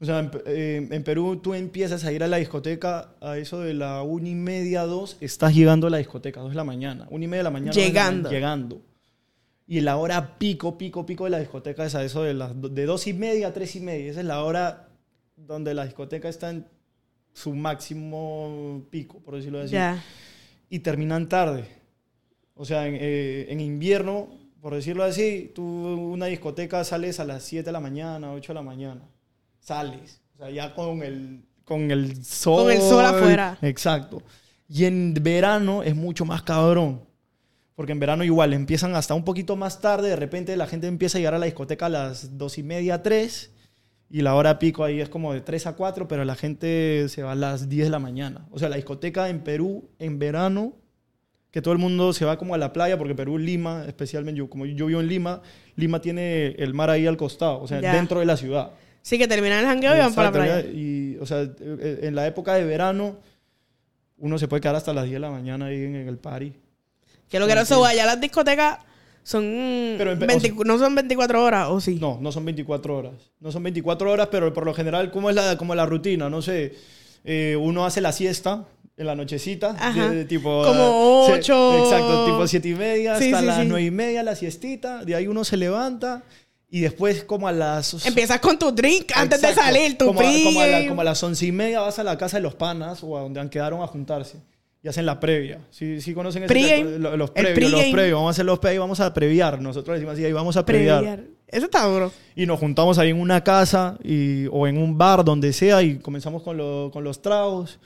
[0.00, 3.60] O sea, en, eh, en Perú tú empiezas a ir a la discoteca a eso
[3.60, 7.06] de la una y media, dos, estás llegando a la discoteca, dos de la mañana,
[7.10, 7.72] una y media de la mañana.
[7.72, 8.30] la Llegando.
[8.30, 8.82] llegando.
[9.66, 12.84] Y la hora pico, pico, pico de la discoteca es a eso de las de
[12.84, 14.10] dos y media a tres y media.
[14.10, 14.88] Esa es la hora
[15.36, 16.66] donde la discoteca está en
[17.32, 20.02] su máximo pico, por decirlo así Ya.
[20.68, 21.64] y terminan tarde.
[22.54, 24.28] O sea, en, eh, en invierno,
[24.60, 28.54] por decirlo así, tú una discoteca sales a las 7 de la mañana, 8 de
[28.54, 29.02] la mañana.
[29.60, 30.22] Sales.
[30.34, 32.64] O sea, ya con el, con el sol.
[32.64, 33.58] Con el sol afuera.
[33.62, 34.22] Exacto.
[34.68, 37.02] Y en verano es mucho más cabrón.
[37.74, 40.08] Porque en verano igual empiezan hasta un poquito más tarde.
[40.08, 43.02] De repente la gente empieza a llegar a la discoteca a las 2 y media,
[43.02, 43.50] 3.
[44.10, 47.22] Y la hora pico ahí es como de 3 a 4, pero la gente se
[47.22, 48.46] va a las 10 de la mañana.
[48.52, 50.76] O sea, la discoteca en Perú en verano,
[51.54, 54.50] que todo el mundo se va como a la playa, porque Perú, Lima, especialmente yo,
[54.50, 55.40] como yo vivo en Lima,
[55.76, 57.94] Lima tiene el mar ahí al costado, o sea, Ya.
[57.94, 58.72] dentro de la ciudad.
[59.02, 60.60] Sí, que terminan el jangueo y van para la playa.
[60.62, 63.18] Y, o sea, eh, en la época de verano,
[64.18, 66.54] uno se puede quedar hasta las 10 de la mañana ahí en, el party.
[67.28, 68.80] Que lo que no se allá las discotecas
[69.22, 69.44] son
[69.96, 71.98] Pero en- 20 o sea- no son 24 horas, ¿o sí?
[72.00, 73.12] No, no son 24 horas.
[73.38, 76.28] No son 24 horas, pero por lo general, ¿cómo es la, como la rutina?
[76.28, 76.74] No sé,
[77.22, 80.62] eh, uno hace la siesta en la nochecita, de- de tipo...
[80.64, 81.84] Como eh, se- ocho.
[81.84, 83.64] exacto, tipo 7 y media Sí, hasta sí, las sí.
[83.66, 85.04] 9 y media, la siestita.
[85.04, 86.22] De ahí uno se levanta
[86.70, 88.06] y después como a las...
[88.06, 89.72] Empiezas con tu drink antes de Exacto.
[89.72, 92.04] salir, tu como, a, como, a la- como a las once y media vas a
[92.04, 94.38] la casa de los panas o a donde han quedaron a juntarse
[94.82, 95.60] y hacen la previa.
[95.70, 96.54] ¿Sí, sí conocen ese
[97.08, 97.72] los El previos?
[97.72, 98.16] Los previos.
[98.16, 99.60] Vamos a hacer los previos, vamos a previar.
[99.60, 100.98] Nosotros decimos así, ahí vamos a previar.
[101.00, 101.24] Previar.
[101.48, 102.12] Eso está duro.
[102.36, 105.98] Y nos juntamos ahí en una casa y, o en un bar, donde sea, y
[105.98, 107.78] comenzamos con, lo- con los tragos.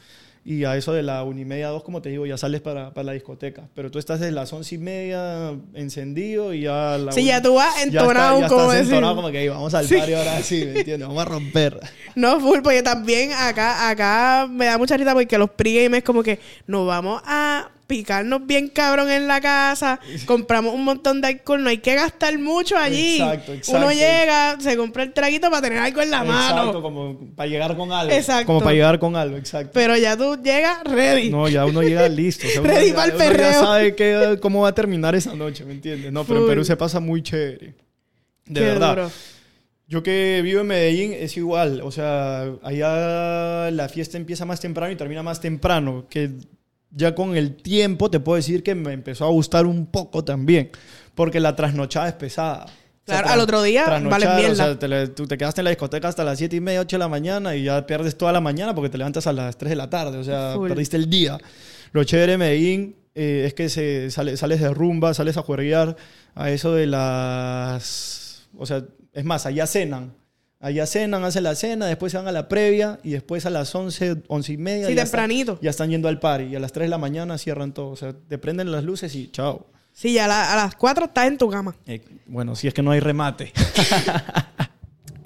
[0.50, 2.94] Y a eso de la una y media, dos, como te digo, ya sales para,
[2.94, 3.68] para la discoteca.
[3.74, 6.96] Pero tú estás desde las once y media encendido y ya...
[6.96, 9.40] La Sí, una- ya tú vas ya entonado, está- ya como estás entonado como que
[9.42, 9.96] "Ey, vamos al Sí.
[9.98, 11.06] party ahora sí, ¿me entiendes?
[11.06, 11.78] Vamos a romper.
[12.14, 16.22] No, full, porque también acá, acá me da mucha risa porque los pregame es como
[16.22, 21.64] que nos vamos a picarnos bien cabrón en la casa, compramos un montón de alcohol,
[21.64, 23.14] no hay que gastar mucho allí.
[23.16, 23.80] Exacto, exacto.
[23.84, 26.82] Uno llega, se compra el traguito para tener algo en la Exacto, mano.
[26.82, 28.12] como para llegar con algo.
[28.14, 28.46] Exacto.
[28.46, 29.70] Como para llegar con algo, exacto.
[29.74, 31.30] Pero ya tú llegas ready.
[31.30, 32.46] No, ya uno llega listo.
[32.46, 33.60] o sea, uno Ready ya- pa'l uno ya perreo.
[33.64, 36.12] sabe que- cómo va a terminar esa noche, ¿me entiendes?
[36.12, 36.46] No, pero en.
[36.46, 37.74] Perú se pasa muy chévere.
[38.46, 38.94] De Qué verdad.
[38.96, 39.10] duro.
[39.90, 41.80] Yo que vivo en Medellín es igual.
[41.82, 46.06] O sea, allá la fiesta empieza más temprano y termina más temprano.
[46.10, 46.30] Que
[46.90, 50.70] ya con el tiempo te puedo decir que me empezó a gustar un poco también.
[51.14, 52.64] Porque la trasnochada es pesada.
[52.64, 54.52] O sea, Claro, al otro día vales mierda.
[54.52, 56.80] O sea, te le- tú te quedaste en la discoteca hasta las 7 y media,
[56.80, 59.56] 8 de la mañana y ya pierdes toda la mañana porque te levantas a las
[59.56, 60.18] 3 de la tarde.
[60.18, 60.68] O sea, Full.
[60.68, 61.38] perdiste el día.
[61.92, 65.96] Lo chévere de Medellín eh, es que se, sale- sales de rumba, sales a juerguear
[66.34, 68.48] a eso de las...
[68.56, 70.12] O sea, es más, allá cenan.
[70.60, 73.72] Allá cenan, hacen la cena, después se van a la previa y después a las
[73.74, 74.88] 11, 11 y media.
[74.88, 75.58] Sí, ya están- tempranito.
[75.62, 77.90] ya están yendo al party y a las 3 de la mañana cierran todo.
[77.90, 79.66] O sea, te prenden las luces y chao.
[79.92, 81.76] Sí, a, la- a las 4 estás en tu cama.
[81.86, 83.52] Eh, bueno, si es que no hay remate.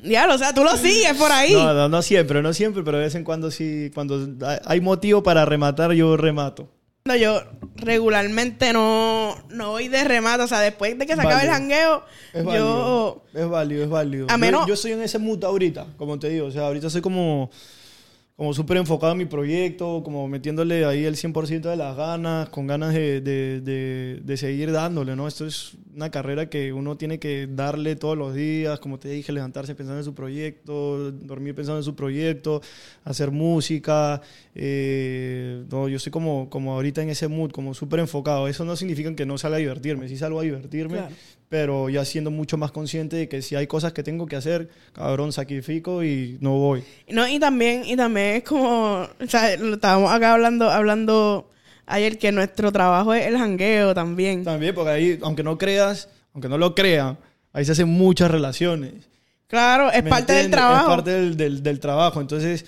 [0.05, 1.53] Ya, o sea, tú lo sigues por ahí.
[1.53, 4.29] No, no, no siempre, no siempre, pero de vez en cuando sí, cuando
[4.65, 6.69] hay motivo para rematar, yo remato.
[7.05, 7.43] No, yo
[7.77, 10.43] regularmente no, no voy de remate.
[10.45, 13.23] O sea, después de que se acabe el jangueo, Es yo...
[13.35, 14.27] Es válido, es válido.
[14.29, 16.47] A Yo- menos- Yo, estoy en ese mood ahorita, como te digo.
[16.47, 17.51] O sea, ahorita estoy como,
[18.37, 22.67] como súper enfocado en mi proyecto, como metiéndole ahí el 100% de las ganas, con
[22.67, 25.29] ganas de, de, de, de seguir dándole, ¿no?
[25.29, 29.31] Esto es una carrera que uno tiene que darle todos los días, como te dije,
[29.33, 32.63] levantarse pensando en su proyecto, dormir pensando en su proyecto,
[33.05, 34.23] hacer música.
[34.55, 38.49] eh, no, yo estoy como, como ahorita en ese mood, como súper enfocado.
[38.49, 41.01] Eso no significa que no salga a divertirme, sí salgo a divertirme.
[41.53, 44.71] Pero ya siendo mucho más consciente de que si hay cosas que tengo que hacer,
[44.95, 46.83] cabrón, sacrifico y no voy.
[47.11, 51.51] No, y también, y también es como, o sea, lo estábamos acá hablando, hablando
[51.85, 54.45] ayer que nuestro trabajo es el jangueo también.
[54.45, 57.19] También, porque ahí, aunque no creas, aunque no lo crean,
[57.53, 58.95] ahí se hacen muchas relaciones.
[59.47, 60.89] Claro, es ¿Me parte del trabajo.
[60.89, 62.23] Es parte del, del- del trabajo.
[62.23, 62.65] Entonces,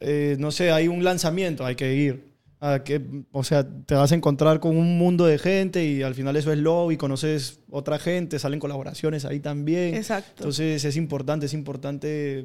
[0.00, 2.31] eh, no sé, hay un lanzamiento, hay que ir.
[2.64, 6.14] A que, o sea, te vas a encontrar con un mundo de gente y al
[6.14, 9.96] final eso es lobby, conoces otra gente, salen colaboraciones ahí también.
[9.96, 10.30] Exacto.
[10.38, 12.44] Entonces es importante, es importante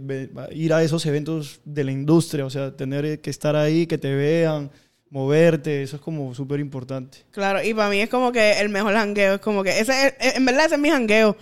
[0.53, 4.15] ir a esos eventos de la industria, o sea, tener que estar ahí, que te
[4.15, 4.71] vean,
[5.11, 7.19] moverte, eso es como súper importante.
[7.29, 9.35] Claro, y para mí es como que el mejor jangueo.
[9.35, 11.37] Es como que ese es- en verdad ese es mi jangueo.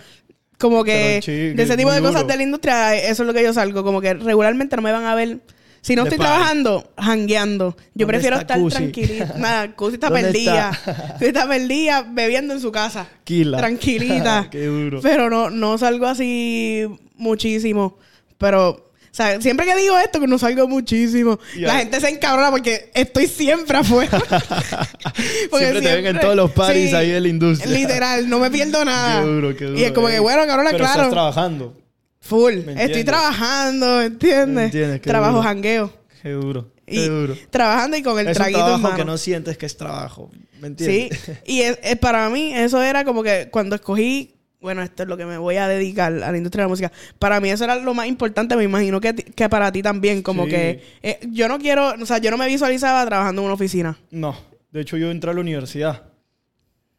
[0.58, 2.28] Como que Pero, de ese es tipo de cosas duro.
[2.28, 3.82] de la industria, eso es lo que yo salgo.
[3.84, 5.40] Como que regularmente no me van a ver.
[5.86, 7.76] Si no estoy trabajando, jangueando.
[7.76, 9.34] Yo ¿Dónde prefiero estar tranquilita.
[9.38, 10.70] Nada, Cusi está ¿Dónde perdida.
[10.72, 11.12] está?
[11.12, 13.04] Cusi está perdida bebiendo en su casa.
[13.04, 13.58] Tranquila.
[13.58, 14.48] Tranquilita.
[14.50, 15.00] Qué duro.
[15.00, 17.98] Pero no, no salgo así muchísimo.
[18.36, 22.50] Pero, o sea, siempre que digo esto, que no salgo muchísimo, la gente se encabrona
[22.50, 24.18] porque estoy siempre afuera.
[25.50, 27.72] Porque Siempre te ven en todos los parties ahí de la industria.
[27.72, 29.20] Literal, no me pierdo nada.
[29.22, 29.78] Qué duro, qué duro.
[29.78, 31.02] Y es como que, bueno, cabrona, Pero claro.
[31.02, 31.85] estás trabajando.
[32.26, 32.64] Full.
[32.66, 34.54] ¿Me Estoy trabajando, ¿entiendes?
[34.54, 35.02] ¿Me entiendes?
[35.02, 35.42] Trabajo duro.
[35.48, 35.92] jangueo.
[36.22, 36.72] Qué duro.
[36.86, 37.36] Qué Y duro.
[37.50, 38.96] trabajando y con el es un traguito en trabajo mano.
[38.96, 40.30] que no sientes que es trabajo.
[40.60, 41.30] ¿Me Sí, entiendes?
[41.44, 45.16] y es, es para mí eso era como que cuando escogí, bueno, esto es lo
[45.16, 47.76] que me voy a dedicar a la industria de la música, para mí eso era
[47.76, 50.50] lo más importante, me imagino que, que para ti también, como Sí.
[50.50, 53.98] que eh, yo no quiero, o sea, yo no me visualizaba trabajando en una oficina.
[54.10, 54.36] No.
[54.72, 56.02] De hecho, yo entré a la universidad.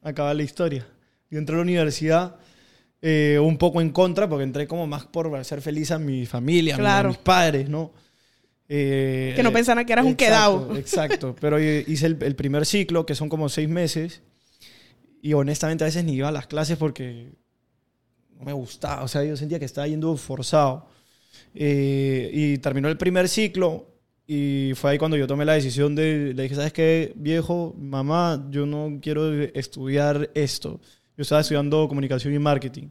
[0.02, 0.88] Acaba la historia.
[1.30, 2.36] Yo entré a la universidad
[3.02, 6.76] eh, un poco en contra, porque entré como más por hacer feliz a mi familia,
[6.78, 7.10] Claro.
[7.10, 7.92] a mis padres, ¿no?
[8.70, 10.78] Eh, Que no pensaran que eras un exacto, quedao.
[10.78, 11.36] Exacto.
[11.42, 14.22] Pero hice el, el primer ciclo, que son como seis meses.
[15.22, 17.32] Y honestamente a veces ni iba a las clases porque
[18.38, 19.04] no me gustaba.
[19.04, 20.88] O sea, yo sentía que estaba yendo forzado.
[21.56, 23.88] Eh, y terminó el primer ciclo
[24.28, 27.74] y fue ahí cuando yo tomé la decisión de, le dije, ¿sabes qué, viejo?
[27.80, 30.80] Mamá, yo no quiero estudiar esto.
[31.18, 32.90] Yo estaba estudiando comunicación y marketing.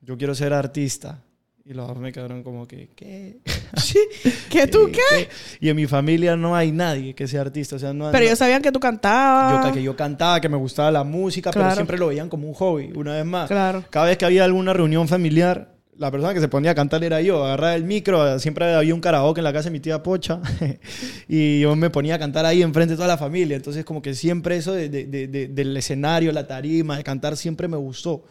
[0.00, 1.22] Yo quiero ser artista.
[1.64, 3.38] Y los dos me quedaron como que, ¿qué?
[4.50, 5.28] ¿Que tú qué?
[5.60, 7.76] Y en mi familia no hay nadie que sea artista.
[7.76, 9.66] O sea, no, Pero no- ellos sabían que tú cantabas.
[9.66, 11.66] yo, que yo cantaba, que me gustaba la música, Claro.
[11.66, 13.48] pero siempre lo veían como un hobby, una vez más.
[13.48, 13.84] Claro.
[13.90, 17.20] Cada vez que había alguna reunión familiar, la persona que se ponía a cantar era
[17.20, 17.44] yo.
[17.44, 20.40] Agarraba el micro, siempre había un karaoke en la casa de mi tía Pocha,
[21.28, 23.56] y yo me ponía a cantar ahí enfrente de toda la familia.
[23.56, 27.36] Entonces, como que siempre eso de- de- de- de- del escenario, la tarima, de cantar,
[27.36, 28.24] siempre me gustó.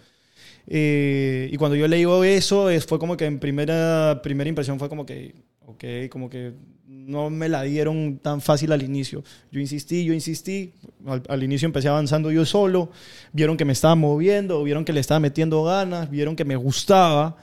[0.68, 4.90] Eh, y cuando yo leí eso, es- fue como que en primera, primera impresión fue
[4.90, 6.54] como que, ok, como que
[6.88, 9.24] no me la dieron tan fácil al inicio.
[9.52, 10.74] Yo insistí, yo insistí.
[11.06, 12.92] Al, al inicio empecé avanzando yo solo.
[13.34, 17.38] Vieron que me estaba moviendo, vieron que le estaba metiendo ganas, vieron que me gustaba.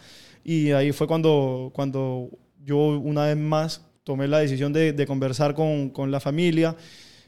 [0.45, 2.31] Y ahí fue cuando, cuando
[2.65, 6.77] yo una vez más tomé la decisión de, de conversar con, con la familia.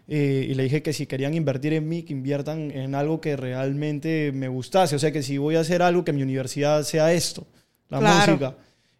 [0.08, 3.36] eh, y le dije que si querían invertir en mí, que inviertan en algo que
[3.36, 4.96] realmente me gustase.
[4.96, 7.46] O sea, que si voy a hacer algo, que mi universidad sea esto,
[7.88, 8.32] la Claro.
[8.32, 8.56] música.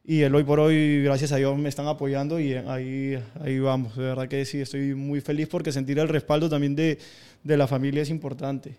[0.08, 3.96] Y el hoy por hoy, gracias a Dios, me están apoyando y ahí, ahí vamos.
[3.96, 6.98] De verdad que sí, estoy muy feliz porque sentir el respaldo también de,
[7.42, 8.76] de la familia es importante.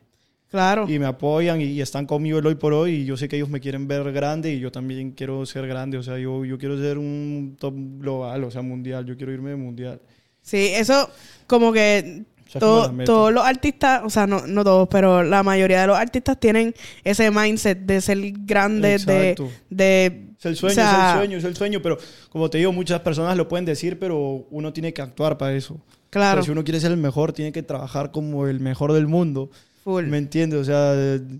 [0.49, 0.85] Claro.
[0.87, 3.35] Y me apoyan y, y están conmigo el hoy por hoy y yo sé que
[3.35, 5.97] ellos me quieren ver grande y yo también quiero ser grande.
[5.97, 9.05] O sea, yo, yo quiero ser un top global, o sea, mundial.
[9.05, 9.99] Yo quiero irme de mundial.
[10.41, 11.09] Sí, eso
[11.45, 12.23] como que
[12.59, 16.39] todo- todos los artistas, o sea, no, no todos, pero la mayoría de los artistas
[16.39, 19.51] tienen ese mindset de ser grandes, de, Exacto.
[19.69, 20.23] de...
[20.39, 21.81] Es el sueño, o sea, es el sueño, es el sueño.
[21.81, 21.97] Pero
[22.29, 25.79] como te digo, muchas personas lo pueden decir, pero uno tiene que actuar para eso.
[26.11, 28.93] Claro, O sea, si uno quiere ser el mejor, tiene que trabajar como el mejor
[28.93, 29.49] del mundo.
[29.83, 30.05] full.
[30.05, 30.59] ¿Me entiendes?
[30.59, 30.93] O sea,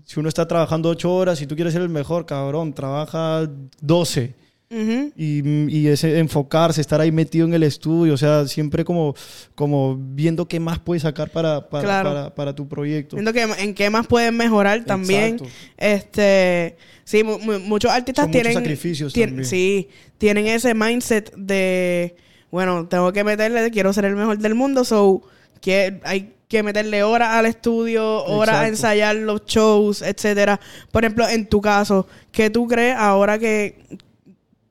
[0.04, 3.48] si uno está trabajando ocho horas y tú quieres ser el mejor, cabrón, trabaja
[3.80, 4.34] 12.
[4.70, 9.14] Y, y ese enfocarse, estar ahí metido en el estudio, o sea, siempre como,
[9.54, 12.10] como viendo qué más puedes sacar para, para, Claro.
[12.10, 13.16] para, para tu proyecto.
[13.16, 15.34] Viendo que en qué más pueden mejorar también.
[15.36, 15.46] Exacto.
[15.78, 19.46] Este, sí, mu- mu- muchos artistas Son muchos tienen sacrificios tien- también.
[19.46, 22.14] sí, tienen ese mindset de
[22.50, 25.22] bueno, tengo que meterle, quiero ser el mejor del mundo, so
[25.60, 30.58] que hay que meterle horas al estudio, horas a ensayar los shows, etcétera.
[30.90, 33.76] Por ejemplo, en tu caso, ¿qué tú crees ahora que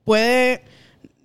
[0.08, 0.62] puede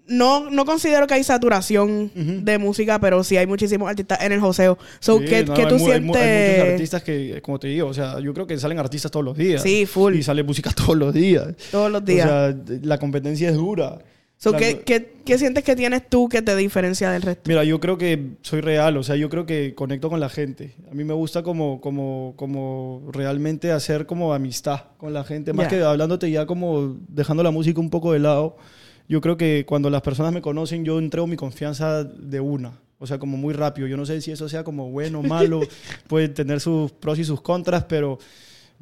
[0.07, 2.11] no, no considero que hay saturación
[2.43, 4.77] de música, pero sí hay muchísimos artistas en el joseo.
[4.99, 6.21] So, Sí, ¿qué, no, qué tú hay sientes?
[6.21, 9.25] Hay, muchos artistas que, como te digo, o sea, yo creo que salen artistas todos
[9.25, 9.61] los días.
[9.61, 10.15] Sí, full.
[10.15, 11.55] Y sale música todos los días.
[11.71, 12.27] Todos los días.
[12.27, 13.99] O sea, la competencia es dura.
[14.37, 17.43] So, La- ¿qué, qué, qué sientes que tienes tú que te diferencia del resto?
[17.47, 20.75] Mira, yo creo que soy real, o sea, yo creo que conecto con la gente.
[20.91, 25.65] A mí me gusta como, como, como realmente hacer como amistad con la gente, más
[25.71, 25.77] Ya.
[25.77, 28.57] que hablándote ya como dejando la música un poco de lado.
[29.07, 32.79] Yo creo que cuando las personas me conocen, yo entrego mi confianza de una.
[32.99, 33.87] O sea, como muy rápido.
[33.87, 35.61] Yo no sé si eso sea como bueno o malo,
[36.07, 38.17] puede tener sus pros y sus contras, pero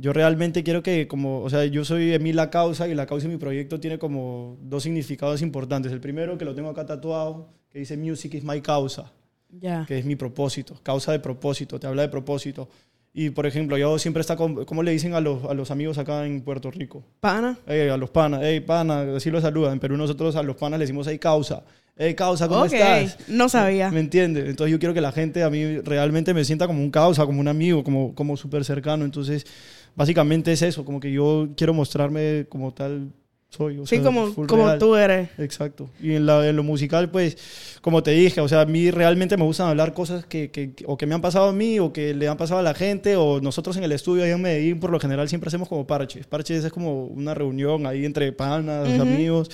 [0.02, 3.28] yo realmente quiero que como, o sea, yo soy Emil La Causa y La Causa
[3.28, 5.92] en mi proyecto tiene como dos significados importantes.
[5.92, 9.12] El primero, que lo tengo acá tatuado, que dice Music is my causa.
[9.54, 9.84] Ya.
[9.86, 12.70] que es mi propósito, causa de propósito, te habla de propósito.
[13.14, 15.98] Y por ejemplo, yo siempre está con, ¿cómo le dicen a los, a los amigos
[15.98, 17.04] acá en Puerto Rico?
[17.20, 17.58] Pana.
[17.68, 19.74] Ey, a los panas, hey, pana, así los saludan.
[19.74, 21.64] En Perú nosotros a los panas le decimos, hey, causa,
[21.98, 23.18] hey, causa, ¿cómo Ok, estás?
[23.28, 23.92] no sabía.
[23.92, 24.48] ¿Me entiendes?
[24.48, 27.42] Entonces yo quiero que la gente a mí realmente me sienta como un causa, como
[27.42, 29.04] un amigo, como, como súper cercano.
[29.04, 29.46] Entonces,
[29.96, 33.12] básicamente es eso, como que yo quiero mostrarme como tal
[33.50, 33.80] soy.
[33.80, 34.80] o Sí, sea, como, como real.
[34.80, 35.30] tú eres.
[35.38, 35.90] Exacto.
[36.02, 37.38] Y en, la, en lo musical, pues,
[37.82, 40.98] como te dije, o sea, a mí realmente me gustan hablar cosas que, que, o
[40.98, 43.42] que me han pasado a mí, o que le han pasado a la gente, o
[43.42, 46.26] nosotros en el estudio ahí en Medellín, por lo general, siempre hacemos como parches.
[46.28, 49.50] Parches es como una reunión ahí entre panas, amigos.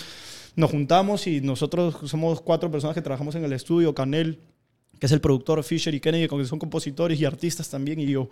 [0.56, 4.40] Nos juntamos y nosotros somos cuatro personas que trabajamos en el estudio, Canel,
[5.00, 8.30] que es el productor, Fisher y Kennedy, que son compositores y artistas también, y yo.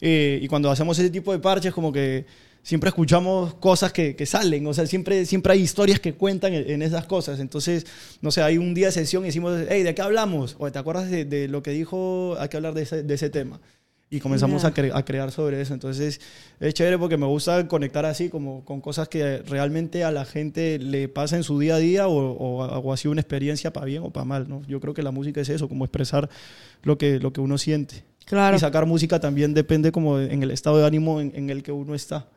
[0.00, 2.26] Eh, y cuando hacemos ese tipo de parches, como que
[2.62, 6.70] siempre escuchamos cosas que, que salen, o sea, siempre, siempre hay historias que cuentan en,
[6.70, 7.40] en esas cosas.
[7.40, 7.86] Entonces,
[8.20, 10.56] no sé, hay un día de sesión y decimos, hey, ¿de qué hablamos?
[10.58, 12.36] O ¿te acuerdas de, de lo que dijo?
[12.38, 13.60] Hay que hablar de ese, de ese tema.
[14.14, 14.68] Y comenzamos Ya.
[14.68, 15.72] a, cre- a crear sobre eso.
[15.72, 16.20] Entonces,
[16.60, 20.78] es chévere porque me gusta conectar así, como con cosas que realmente a la gente
[20.78, 23.86] le pasa en su día a día o, o, o ha sido una experiencia para
[23.86, 24.60] bien o para mal, ¿no?
[24.68, 26.28] Yo creo que la música es eso, como expresar
[26.82, 28.04] lo que, lo que uno siente.
[28.26, 28.54] Claro.
[28.54, 31.72] Y sacar música también depende como en el estado de ánimo en, en el que
[31.72, 32.28] uno está.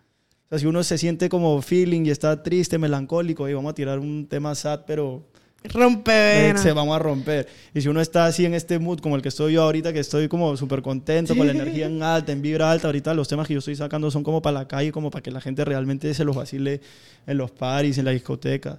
[0.46, 3.76] O sea, si uno se siente como feeling y está triste, melancólico, y vamos a
[3.76, 5.28] tirar un tema sad, pero
[5.64, 7.48] Rompe se vamos a romper.
[7.74, 10.00] Y si uno está así en este mood como el que estoy yo ahorita, que
[10.00, 13.48] estoy como súper contento, con la energía en alta, en vibra alta, ahorita los temas
[13.48, 16.14] que yo estoy sacando son como para la calle, como para que la gente realmente
[16.14, 16.82] se los vacile
[17.26, 18.78] en los paris, en las discotecas.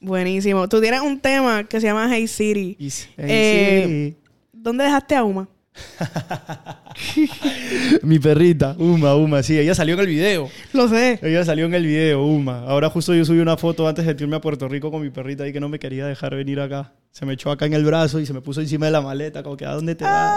[0.00, 0.68] Buenísimo.
[0.68, 2.76] Tú tienes un tema que se llama Hey City.
[2.78, 4.14] Y, s- Eh.
[4.52, 5.46] ¿Dónde dejaste a Uma?
[8.02, 10.50] Mi perrita, Uma, Uma, sí, ella salió en el video.
[10.72, 11.18] Lo sé.
[11.22, 12.60] Ella salió en el video, Uma.
[12.60, 15.44] Ahora justo yo subí una foto antes de irme a Puerto Rico con mi perrita
[15.44, 16.92] ahí que no me quería dejar venir acá.
[17.16, 19.44] Se me echó acá en el brazo y se me puso encima de la maleta,
[19.44, 20.04] como que ¿a dónde te?
[20.04, 20.36] Ah.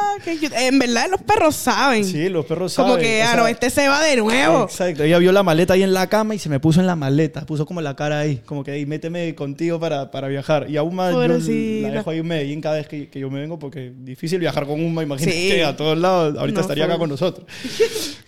[0.60, 2.06] En verdad, los perros saben.
[2.06, 2.92] Sí, los perros saben.
[2.92, 4.66] Como que, ah, no, este se va de nuevo.
[4.66, 6.96] Exacto, ella vio la maleta ahí en la cama y se me puso en la
[6.96, 10.70] maleta, puso como la cara ahí, como que ahí méteme contigo para, para viajar.
[10.70, 13.40] Y a Uma yo la dejo ahí en Medellín cada vez que, que yo me
[13.40, 15.62] vengo porque difícil viajar con Uma, imagínate Sí.
[15.62, 17.48] a todos lados, ahorita No, estaría acá con nosotros.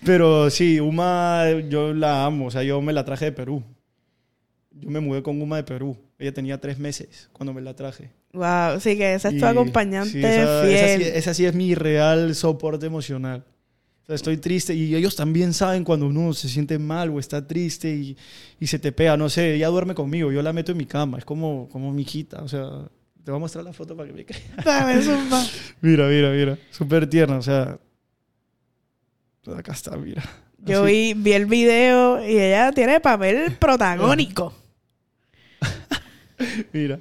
[0.04, 3.62] Pero sí, Uma yo la amo, o sea, yo me la traje de Perú.
[4.72, 5.96] Yo me mudé con Uma de Perú.
[6.20, 8.12] Ella tenía tres meses cuando me la traje.
[8.34, 10.76] Wow, sí que esa es tu Y- acompañante sí, esa, fiel.
[10.76, 13.44] esa sí, esa sí es mi real soporte emocional.
[14.04, 17.46] O sea, estoy triste y ellos también saben cuando uno se siente mal o está
[17.48, 18.18] triste y,
[18.60, 19.16] y se te pega.
[19.18, 21.18] No sé, ella duerme conmigo, yo la meto en mi cama.
[21.20, 22.42] Es como, como mi hijita.
[22.44, 22.68] O sea,
[23.24, 24.44] te voy a mostrar la foto para que me creas.
[25.82, 26.58] Mira, mira, mira.
[26.72, 27.80] Súper tierna, o sea.
[29.56, 30.24] Acá está, mira.
[30.60, 34.54] Yo vi, vi el video y ella tiene papel protagónico.
[36.74, 37.00] Mira.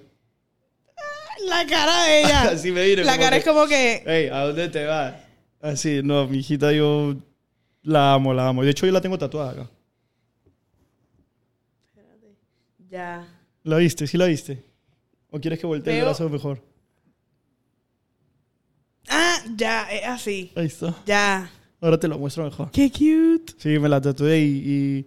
[1.46, 2.42] La cara de ella.
[2.50, 3.04] Así me mira.
[3.04, 4.02] La cara que, es como que.
[4.06, 5.14] Hey, ¿a dónde te vas?
[5.60, 7.16] Así, no, mi hijita yo
[7.82, 8.62] la amo, la amo.
[8.62, 9.70] De hecho, yo la tengo tatuada acá.
[12.90, 13.28] Ya.
[13.64, 14.06] ¿La viste?
[14.06, 14.64] ¿Sí la viste?
[15.30, 16.62] ¿O quieres que voltee el brazo mejor?
[19.08, 20.52] Ah, ya, es así.
[20.54, 20.94] Ahí está.
[21.06, 21.50] Ya.
[21.80, 22.70] Ahora te lo muestro mejor.
[22.70, 23.54] Qué cute.
[23.58, 25.06] Sí, me la tatué y, y,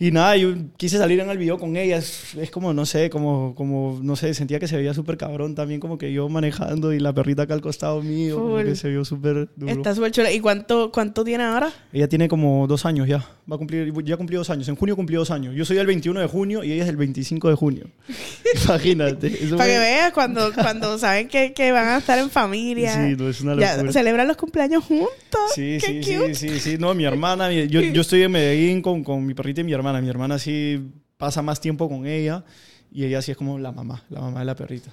[0.00, 1.98] y nada, yo quise salir en el video con ella.
[1.98, 5.54] Es, es como, no sé, como, como, no sé, sentía que se veía súper cabrón
[5.54, 8.88] también, como que yo manejando y la perrita acá al costado mío, como que se
[8.88, 9.70] vio súper duro.
[9.72, 10.32] Está súper chula.
[10.32, 11.70] ¿Y cuánto, cuánto tiene ahora?
[11.92, 13.18] Ella tiene como dos años ya.
[13.50, 14.66] Va a cumplir, ya cumplió dos años.
[14.68, 15.54] En junio cumplió dos años.
[15.54, 17.84] Yo soy el 21 de junio y ella es el 25 de junio.
[18.64, 19.30] Imagínate.
[19.30, 22.94] Para fue- que veas cuando, cuando saben que, que van a estar en familia.
[22.94, 23.92] Sí, no, es una Ya, locura.
[23.92, 25.10] celebran los cumpleaños juntos.
[25.54, 26.34] Sí, Qué sí, cute.
[26.34, 26.76] sí, sí, sí.
[26.78, 29.72] No, mi hermana, mi- yo, yo estoy en Medellín con, con mi perrita y mi
[29.72, 29.89] hermana.
[30.00, 32.44] Mi hermana sí pasa más tiempo con ella
[32.92, 34.90] y ella sí es como la mamá, la mamá de la perrita.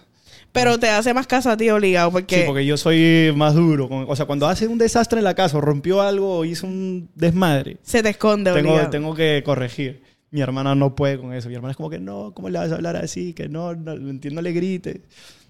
[0.51, 2.39] Pero te hace más caso a ti obligado porque...
[2.39, 3.87] Sí, porque yo soy más duro.
[3.89, 7.09] o sea, cuando hace un desastre en la casa, o rompió algo o hizo un
[7.15, 8.89] desmadre, se te esconde tengo, obligado.
[8.89, 10.03] tengo que corregir.
[10.29, 11.47] Mi hermana no puede con eso.
[11.49, 13.33] Mi hermana es como que no, ¿cómo le vas a hablar así?
[13.33, 14.99] Que no, no, entiendo, le grites.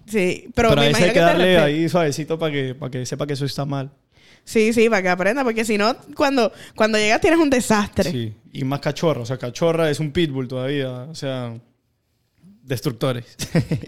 [0.06, 2.74] Sí, pero, Pero, me a veces imagino hay que que darle ahí suavecito para que,
[2.74, 3.90] para que sepa que eso está mal.
[4.48, 8.10] Sí, sí, para que aprenda, porque si no, cuando, cuando llegas tienes un desastre.
[8.10, 9.20] Sí, y más cachorra.
[9.20, 11.02] O sea, cachorra es un pitbull todavía.
[11.02, 11.54] O sea,
[12.62, 13.26] destructores.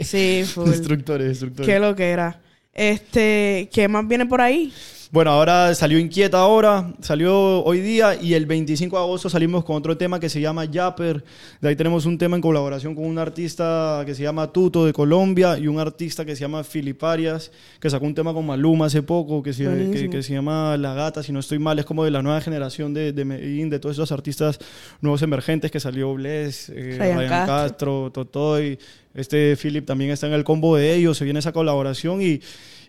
[0.02, 0.68] Sí, full.
[0.68, 1.66] destructores, destructores.
[1.66, 2.42] Qué lo que era.
[2.72, 4.72] Este, ¿qué más viene por ahí?
[5.12, 9.74] Bueno, ahora salió Inquieta ahora, salió hoy día y el 25 de agosto salimos con
[9.74, 11.24] otro tema que se llama Yapper.
[11.60, 14.92] De ahí tenemos un tema en colaboración con un artista que se llama Tuto de
[14.92, 17.50] Colombia y un artista que se llama Filiparias,
[17.80, 20.94] que sacó un tema con Maluma hace poco que se, que, que se llama La
[20.94, 23.80] Gata, si no estoy mal, es como de la nueva generación de, de Medellín, de
[23.80, 24.60] todos esos artistas
[25.00, 27.46] nuevos emergentes que salió Bless, eh, Ryan Ryan, Castro.
[27.46, 28.78] Castro, Totoy,
[29.14, 32.40] Este Philip también está en el combo de ellos, se viene esa colaboración y,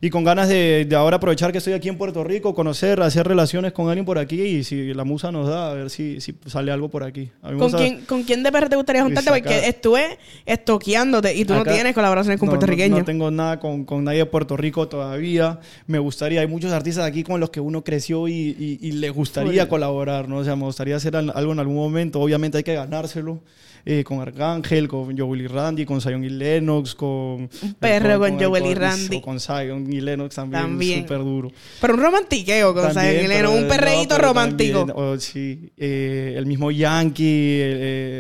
[0.02, 3.28] y con ganas de, de, ahora aprovechar que estoy aquí en Puerto Rico, conocer, hacer
[3.28, 6.36] relaciones con alguien por aquí y si la musa nos da, a ver si, si
[6.46, 7.32] sale algo por aquí.
[7.42, 9.32] ¿Con, quién, ¿Con quién de PR te gustaría juntarte?
[9.32, 13.00] Porque estuve estoqueándote y tú no tienes colaboraciones con puertorriqueños.
[13.00, 15.60] No, tengo nada con, con, nadie de Puerto Rico todavía.
[15.88, 19.10] Me gustaría, hay muchos artistas aquí con los que uno creció y, y, y le
[19.10, 20.38] gustaría colaborar, ¿no?
[20.38, 22.20] O sea, me gustaría hacer algo en algún momento.
[22.20, 23.42] Obviamente hay que ganárselo.
[23.86, 27.10] Eh, con Arcángel, con Joel y Randy, con Zion y Lennox, con...
[27.10, 29.22] Un perro con, Joel y Randy.
[29.22, 31.52] Con Zion y Lennox también, súper duro.
[31.80, 34.86] Pero un romantiqueo con Zion y Lennox, un perreíto romántico.
[34.94, 37.78] Oh, sí, eh, el mismo Yankee, el,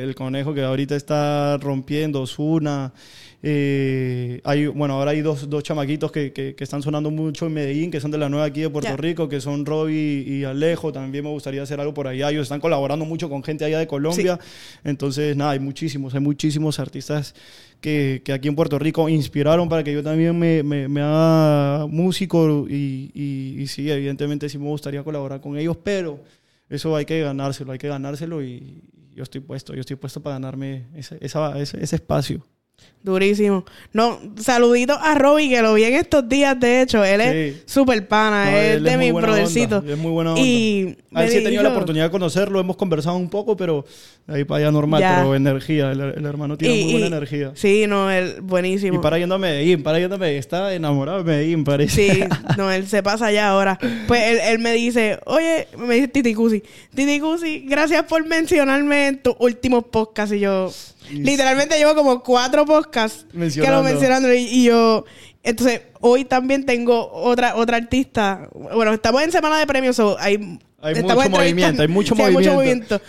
[0.09, 2.93] el, conejo que ahorita está rompiendo, Zuna...
[3.43, 7.89] Eh, hay, bueno, ahora hay dos, dos chamaquitos que, que, están sonando mucho en Medellín,
[7.89, 10.91] que son de la nueva aquí de Puerto Rico, que son Robbie y Alejo.
[10.91, 12.29] También me gustaría hacer algo por allá.
[12.29, 14.39] Ellos están colaborando mucho con gente allá de Colombia.
[14.83, 17.33] Entonces, nada, hay muchísimos, hay muchísimos artistas
[17.79, 21.87] que, que, aquí en Puerto Rico inspiraron para que yo también me, me, me haga
[21.87, 22.67] músico.
[22.69, 26.19] Y, y, y sí, evidentemente sí me gustaría colaborar con ellos, pero
[26.69, 28.83] eso hay que ganárselo, hay que ganárselo y
[29.13, 32.45] yo estoy puesto, yo estoy puesto para ganarme ese, esa, ese, ese espacio.
[33.03, 33.65] Durísimo.
[33.93, 37.03] No, saludito a Robbie, que lo vi en estos días, de hecho.
[37.03, 39.83] Él es súper pana, es de mis brothercitos.
[39.83, 40.41] Es muy buena onda.
[40.41, 43.85] Y a sí he tenido la oportunidad de conocerlo, hemos conversado un poco, pero
[44.27, 45.91] ahí para allá normal, pero energía.
[45.91, 47.53] El, hermano tiene muy buena energía.
[47.55, 48.99] Sí, no, él, buenísimo.
[48.99, 50.39] Y para yendo a Medellín, para yendo a Medellín.
[50.39, 52.13] Está enamorado de Medellín, parece.
[52.13, 52.23] Sí,
[52.57, 53.79] no, él se pasa allá ahora.
[54.07, 56.61] Pues él, él me dice, oye, me dice Titi Cusi,
[56.93, 60.35] Titi Cusi, gracias por mencionarme en tus últimos podcasts.
[60.35, 60.71] Y yo,
[61.11, 65.05] Literalmente llevo como cuatro podcasts que lo mencionando y, yo...
[65.43, 68.47] Entonces, hoy también tengo otra, otra artista.
[68.53, 72.39] Bueno, estamos en semana de premios, so hay hay mucho movimiento, hay mucho sí, movimiento.
[72.39, 73.01] Hay mucho movimiento.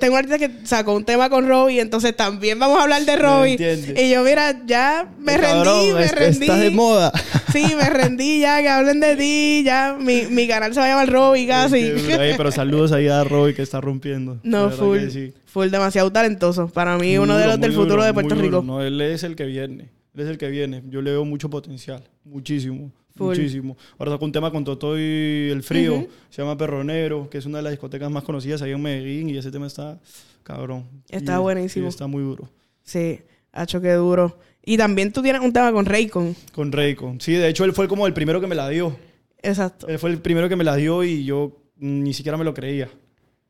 [0.00, 3.16] Tengo un artista que sacó un tema con Robbie, entonces también vamos a hablar de
[3.16, 3.56] Robbie.
[3.96, 6.44] Y yo, mira, ya me rendí, me rendí.
[6.44, 7.12] Estás de moda.
[7.52, 9.96] Sí, me rendí ya, que hablen de ti, ya.
[9.98, 11.92] Mi, mi canal se va a llamar Robbie casi.
[12.36, 14.38] pero saludos ahí a Robbie que está rompiendo.
[14.42, 14.98] No, full.
[15.46, 16.68] Full, demasiado talentoso.
[16.68, 18.62] Para mí, uno de los del futuro de Puerto Rico.
[18.62, 19.90] No, él es el que viene.
[20.14, 20.82] Él es el que viene.
[20.88, 22.02] Yo le veo mucho potencial.
[22.24, 22.92] Muchísimo.
[23.24, 23.76] Muchísimo.
[23.98, 27.58] Ahora saco un tema con Toto y El Frío, se llama Perronero, que es una
[27.58, 29.98] de las discotecas más conocidas ahí en Medellín y ese tema está
[30.42, 30.86] cabrón.
[31.08, 31.88] Está buenísimo.
[31.88, 32.48] está muy duro.
[32.82, 33.20] Sí,
[33.54, 34.38] hecho que duro.
[34.64, 36.36] Y también tú tienes un tema con Raycon.
[36.52, 37.20] Con Raycon.
[37.20, 38.96] Sí, de hecho él fue como el primero que me la dio.
[39.42, 39.88] Exacto.
[39.88, 42.88] Él fue el primero que me la dio y yo ni siquiera me lo creía.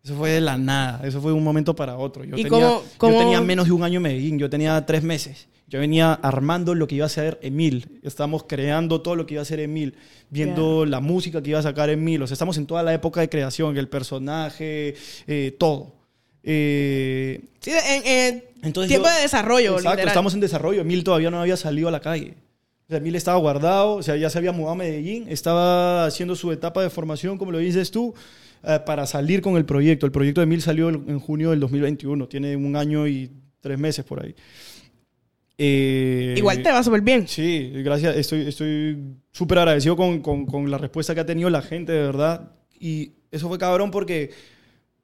[0.02, 2.24] Eso fue de la nada, eso fue de un momento para otro.
[2.24, 5.48] Yo, tenía, yo tenía menos de un año en Medellín, yo tenía tres meses.
[5.70, 8.00] Yo venía armando lo que iba a ser Emil.
[8.02, 9.94] Estamos creando todo lo que iba a ser Emil,
[10.28, 12.20] viendo la música que iba a sacar Emil.
[12.22, 14.96] O sea, estamos en toda la época de creación, el personaje,
[15.28, 15.94] eh, todo.
[16.42, 17.70] Eh, sí,
[18.04, 19.76] en, tiempo de desarrollo.
[19.76, 20.80] Exacto, estamos en desarrollo.
[20.80, 22.34] Emil todavía no había salido a la calle.
[22.86, 26.34] O sea, Emil estaba guardado, o sea, ya se había mudado a Medellín, estaba haciendo
[26.34, 28.12] su etapa de formación, como lo dices tú,
[28.64, 30.04] eh, para salir con el proyecto.
[30.04, 34.04] El proyecto de Emil salió en junio del 2021, tiene un año y tres meses
[34.04, 34.34] por ahí.
[35.62, 37.28] Eh, Igual te va súper bien.
[37.28, 38.16] Sí, gracias.
[38.16, 38.96] Estoy estoy
[39.30, 42.52] súper agradecido con, con, con, la respuesta que ha tenido la gente, de verdad.
[42.78, 44.30] Y eso fue cabrón porque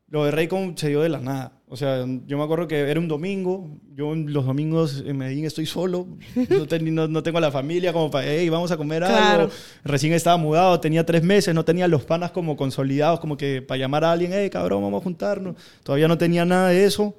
[0.09, 1.61] lo de Raycon se dio de la nada.
[1.68, 3.68] O sea, yo me acuerdo que era un domingo.
[3.92, 6.07] Yo los domingos en Medellín estoy solo.
[6.34, 9.50] No, no, tengo a la familia como para, hey, vamos a comer algo.
[9.84, 13.78] Recién estaba mudado, tenía tres meses, no tenía los panas como consolidados, como que para
[13.78, 15.57] llamar a alguien, hey, cabrón, vamos a juntarnos.
[15.82, 17.14] Todavía no tenía nada de eso.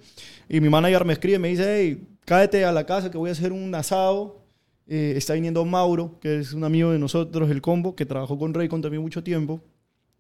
[0.49, 3.29] Y mi manager me escribe y me dice, hey, cáete a la casa que voy
[3.29, 4.43] a hacer un asado.
[4.87, 8.53] Eh, está viniendo Mauro, que es un amigo de nosotros, el combo, que trabajó con
[8.53, 9.61] Raycon también mucho tiempo.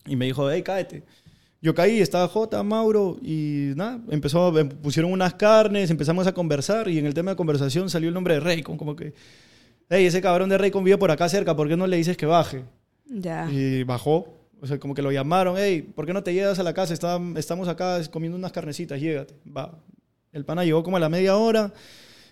[0.05, 1.03] Y me dijo, hey, cáete.
[1.61, 6.87] Yo caí, estaba J, Mauro, y nada, empezó, em, pusieron unas carnes, empezamos a conversar,
[6.87, 9.13] y en el tema de conversación salió el nombre de Raycon, como que,
[9.89, 12.27] hey, ese cabrón de Raycon vive por acá cerca, ¿por qué no le dices que
[12.27, 12.63] baje?
[13.09, 13.49] Ya.
[13.51, 16.63] Y bajó, o sea, como que lo llamaron, hey, ¿por qué no te llegas a
[16.63, 16.93] la casa?
[17.35, 19.33] estamos acá comiendo unas carnecitas, llégate.
[19.45, 19.79] Va,
[20.37, 21.73] el pana llegó como a la media hora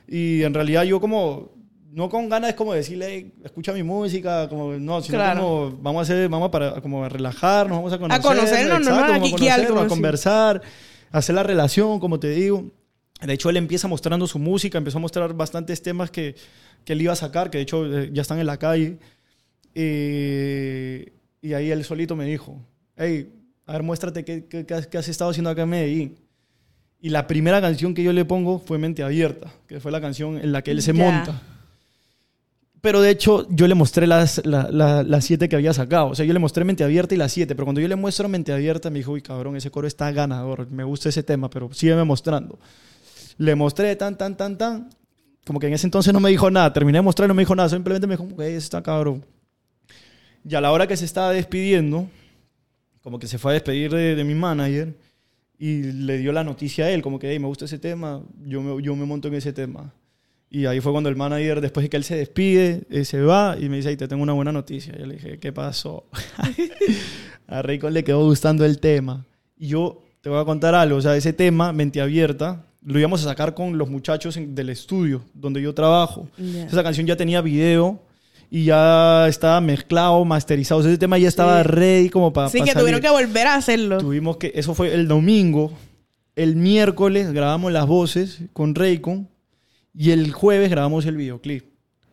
[0.08, 1.52] y en realidad yo como,
[1.92, 6.04] no con ganas es como decirle, escucha mi música, como, no, sino como, vamos a
[6.04, 8.20] hacer, vamos a, para, como a relajarnos, vamos a conocer.
[8.20, 10.62] A conocernos, no, a, conocernos, a conversar,
[11.12, 12.66] a hacer la relación, como te digo.
[13.22, 16.36] De hecho, él empieza mostrando su música, empezó a mostrar bastantes temas que,
[16.84, 19.00] que él iba a sacar, que de hecho eh, ya están en la calle.
[19.74, 22.62] Eh, y ahí él solito me dijo,
[22.98, 23.32] hey,
[23.66, 26.25] a ver, muéstrate qué, qué, qué has estado haciendo acá en Medellín.
[27.02, 30.38] Y la primera canción que yo le pongo fue Mente Abierta, que fue la canción
[30.38, 31.42] en la que él se monta.
[32.82, 36.10] Pero de hecho, yo le mostré las, las siete que había sacado.
[36.10, 37.56] O sea, yo le mostré Mente Abierta y las siete.
[37.56, 40.70] Pero cuando yo le muestro Mente Abierta, me dijo, uy, cabrón, ese coro está ganador.
[40.70, 42.60] Me gusta ese tema, pero sígueme mostrando.
[43.38, 44.90] Le mostré tan, tan, tan, tan.
[45.48, 46.72] como que en ese entonces no me dijo nada.
[46.74, 47.70] Terminé de mostrar y no me dijo nada.
[47.70, 49.26] Simplemente me dijo, ok, está cabrón.
[50.48, 52.08] Y a la hora que se estaba despidiendo,
[53.02, 54.96] como que se fue a despedir de, de mi manager
[55.58, 58.62] y le dio la noticia a él, como que, hey, me gusta ese tema, yo
[58.62, 59.94] me, yo me monto en ese tema.
[60.50, 63.58] Y ahí fue cuando el manager, después de que él se despide, eh, se va
[63.60, 64.96] y me dice, te tengo una buena noticia.
[64.98, 66.06] Yo le dije, ¿qué pasó?
[67.48, 69.26] a Raycon le quedó gustando el tema.
[69.58, 73.22] Y yo te voy a contar algo, o sea, ese tema, mente abierta, lo íbamos
[73.22, 76.30] a sacar con los muchachos en- del estudio donde yo trabajo.
[76.68, 78.02] Esa canción ya tenía video
[78.50, 80.80] y ya estaba mezclado, masterizado.
[80.80, 81.68] O sea, ese tema ya estaba Sí.
[81.70, 83.98] ready como para Sí, que tuvieron que volver a hacerlo.
[83.98, 85.72] Tuvimos que, eso fue el domingo.
[86.36, 89.30] El miércoles grabamos las voces con Raycon
[89.94, 91.66] y el jueves grabamos el videoclip.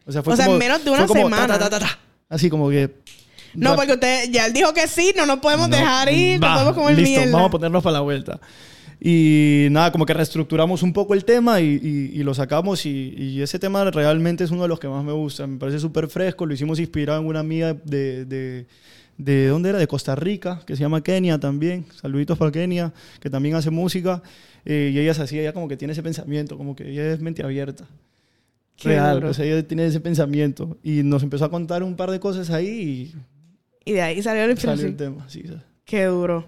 [0.06, 1.58] O sea, fue O sea, como, en menos de una como semana.
[1.58, 1.98] ta, ta, ta.
[2.28, 2.90] Así como que.
[3.54, 6.46] No, porque usted ya él dijo que sí, no nos podemos No, dejar ir, no
[6.46, 7.32] va, podemos comer listo, mierda.
[7.32, 8.40] Vamos a ponernos para la vuelta.
[9.04, 12.86] Y nada, como que reestructuramos un poco el tema y, y- y lo sacamos.
[12.86, 15.44] Y, y ese tema realmente es uno de los que más me gusta.
[15.46, 16.46] Me parece súper fresco.
[16.46, 18.66] Lo hicimos inspirado en una amiga de, de,
[19.18, 19.46] de.
[19.48, 19.78] ¿Dónde era?
[19.78, 21.84] De Costa Rica, que se llama Kenia también.
[22.00, 24.22] Saluditos para Kenia, que también hace música.
[24.64, 27.20] Eh, y ella es así, ella como que tiene ese pensamiento, como que ella es
[27.20, 27.88] mente abierta.
[28.76, 29.30] Qué Real, duro.
[29.30, 30.78] o sea, ella tiene ese pensamiento.
[30.84, 33.12] Y nos empezó a contar un par de cosas ahí
[33.84, 34.96] Y de ahí salió la y salió el inspiración.
[34.96, 35.28] tema.
[35.28, 35.42] Sí.
[35.84, 36.46] Qué duro.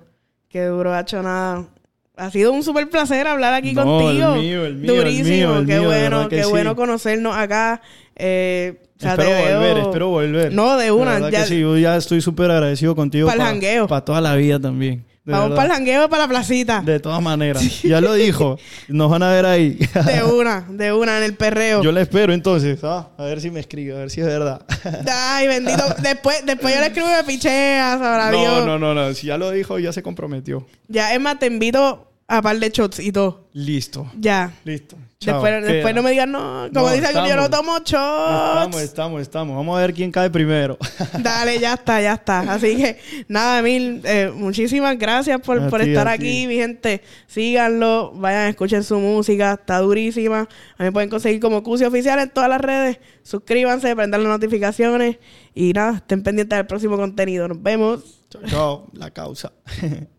[0.48, 1.68] Qué duro, hecho nada.
[2.16, 4.34] Ha sido un súper placer hablar aquí No, contigo.
[4.34, 5.28] el mío, el mío, el Durísimo.
[5.28, 6.50] mío, el qué mío, bueno, qué sí.
[6.50, 7.80] bueno conocernos acá.
[8.14, 10.52] Eh, o sea, espero veo- volver, espero volver.
[10.52, 13.26] No, de una, ya- que sí, yo ya estoy súper agradecido contigo.
[13.26, 13.88] Pa'l jangueo.
[13.88, 15.04] Para toda la vida también.
[15.26, 16.82] Vamos para el jangueo, para la placita.
[16.82, 17.82] De todas maneras.
[17.82, 18.58] Ya lo dijo.
[18.88, 19.70] Nos van a ver ahí.
[20.06, 21.82] De una, de una, en el perreo.
[21.82, 22.78] yo le espero entonces.
[22.82, 24.60] ah, a ver si me escribe, a ver si es verdad.
[25.10, 25.82] Ay, bendito.
[26.02, 28.66] Después, después yo le escribo y me picheas, sabrá no, Dios.
[28.66, 29.14] no, no, no.
[29.14, 30.66] Si ya lo dijo, ya se comprometió.
[30.88, 33.48] Ya, es más, te invito a par de shots y todo.
[33.52, 34.10] Listo.
[34.18, 34.52] Ya.
[34.64, 34.96] Listo.
[35.20, 35.42] Chao.
[35.42, 37.82] Después, después no me digan, no, como No, dice alguien, yo no estamos.
[37.84, 38.66] tomo shots.
[38.66, 39.56] Estamos, estamos, estamos.
[39.56, 40.76] Vamos a ver quién cae primero.
[41.22, 42.40] Dale, ya está, ya está.
[42.40, 42.98] Así que,
[43.28, 47.02] nada, Emil, eh, muchísimas gracias por, A por estar aquí, mi gente.
[47.26, 50.48] Síganlo, vayan, escuchen su música, está durísima.
[50.76, 52.98] A mí pueden conseguir como Cusi Oficial en todas las redes.
[53.22, 55.18] Suscríbanse, prendan las notificaciones
[55.54, 57.48] y nada, estén pendientes del próximo contenido.
[57.48, 58.20] Nos vemos.
[58.28, 58.86] chao, chao.
[58.92, 59.52] La causa.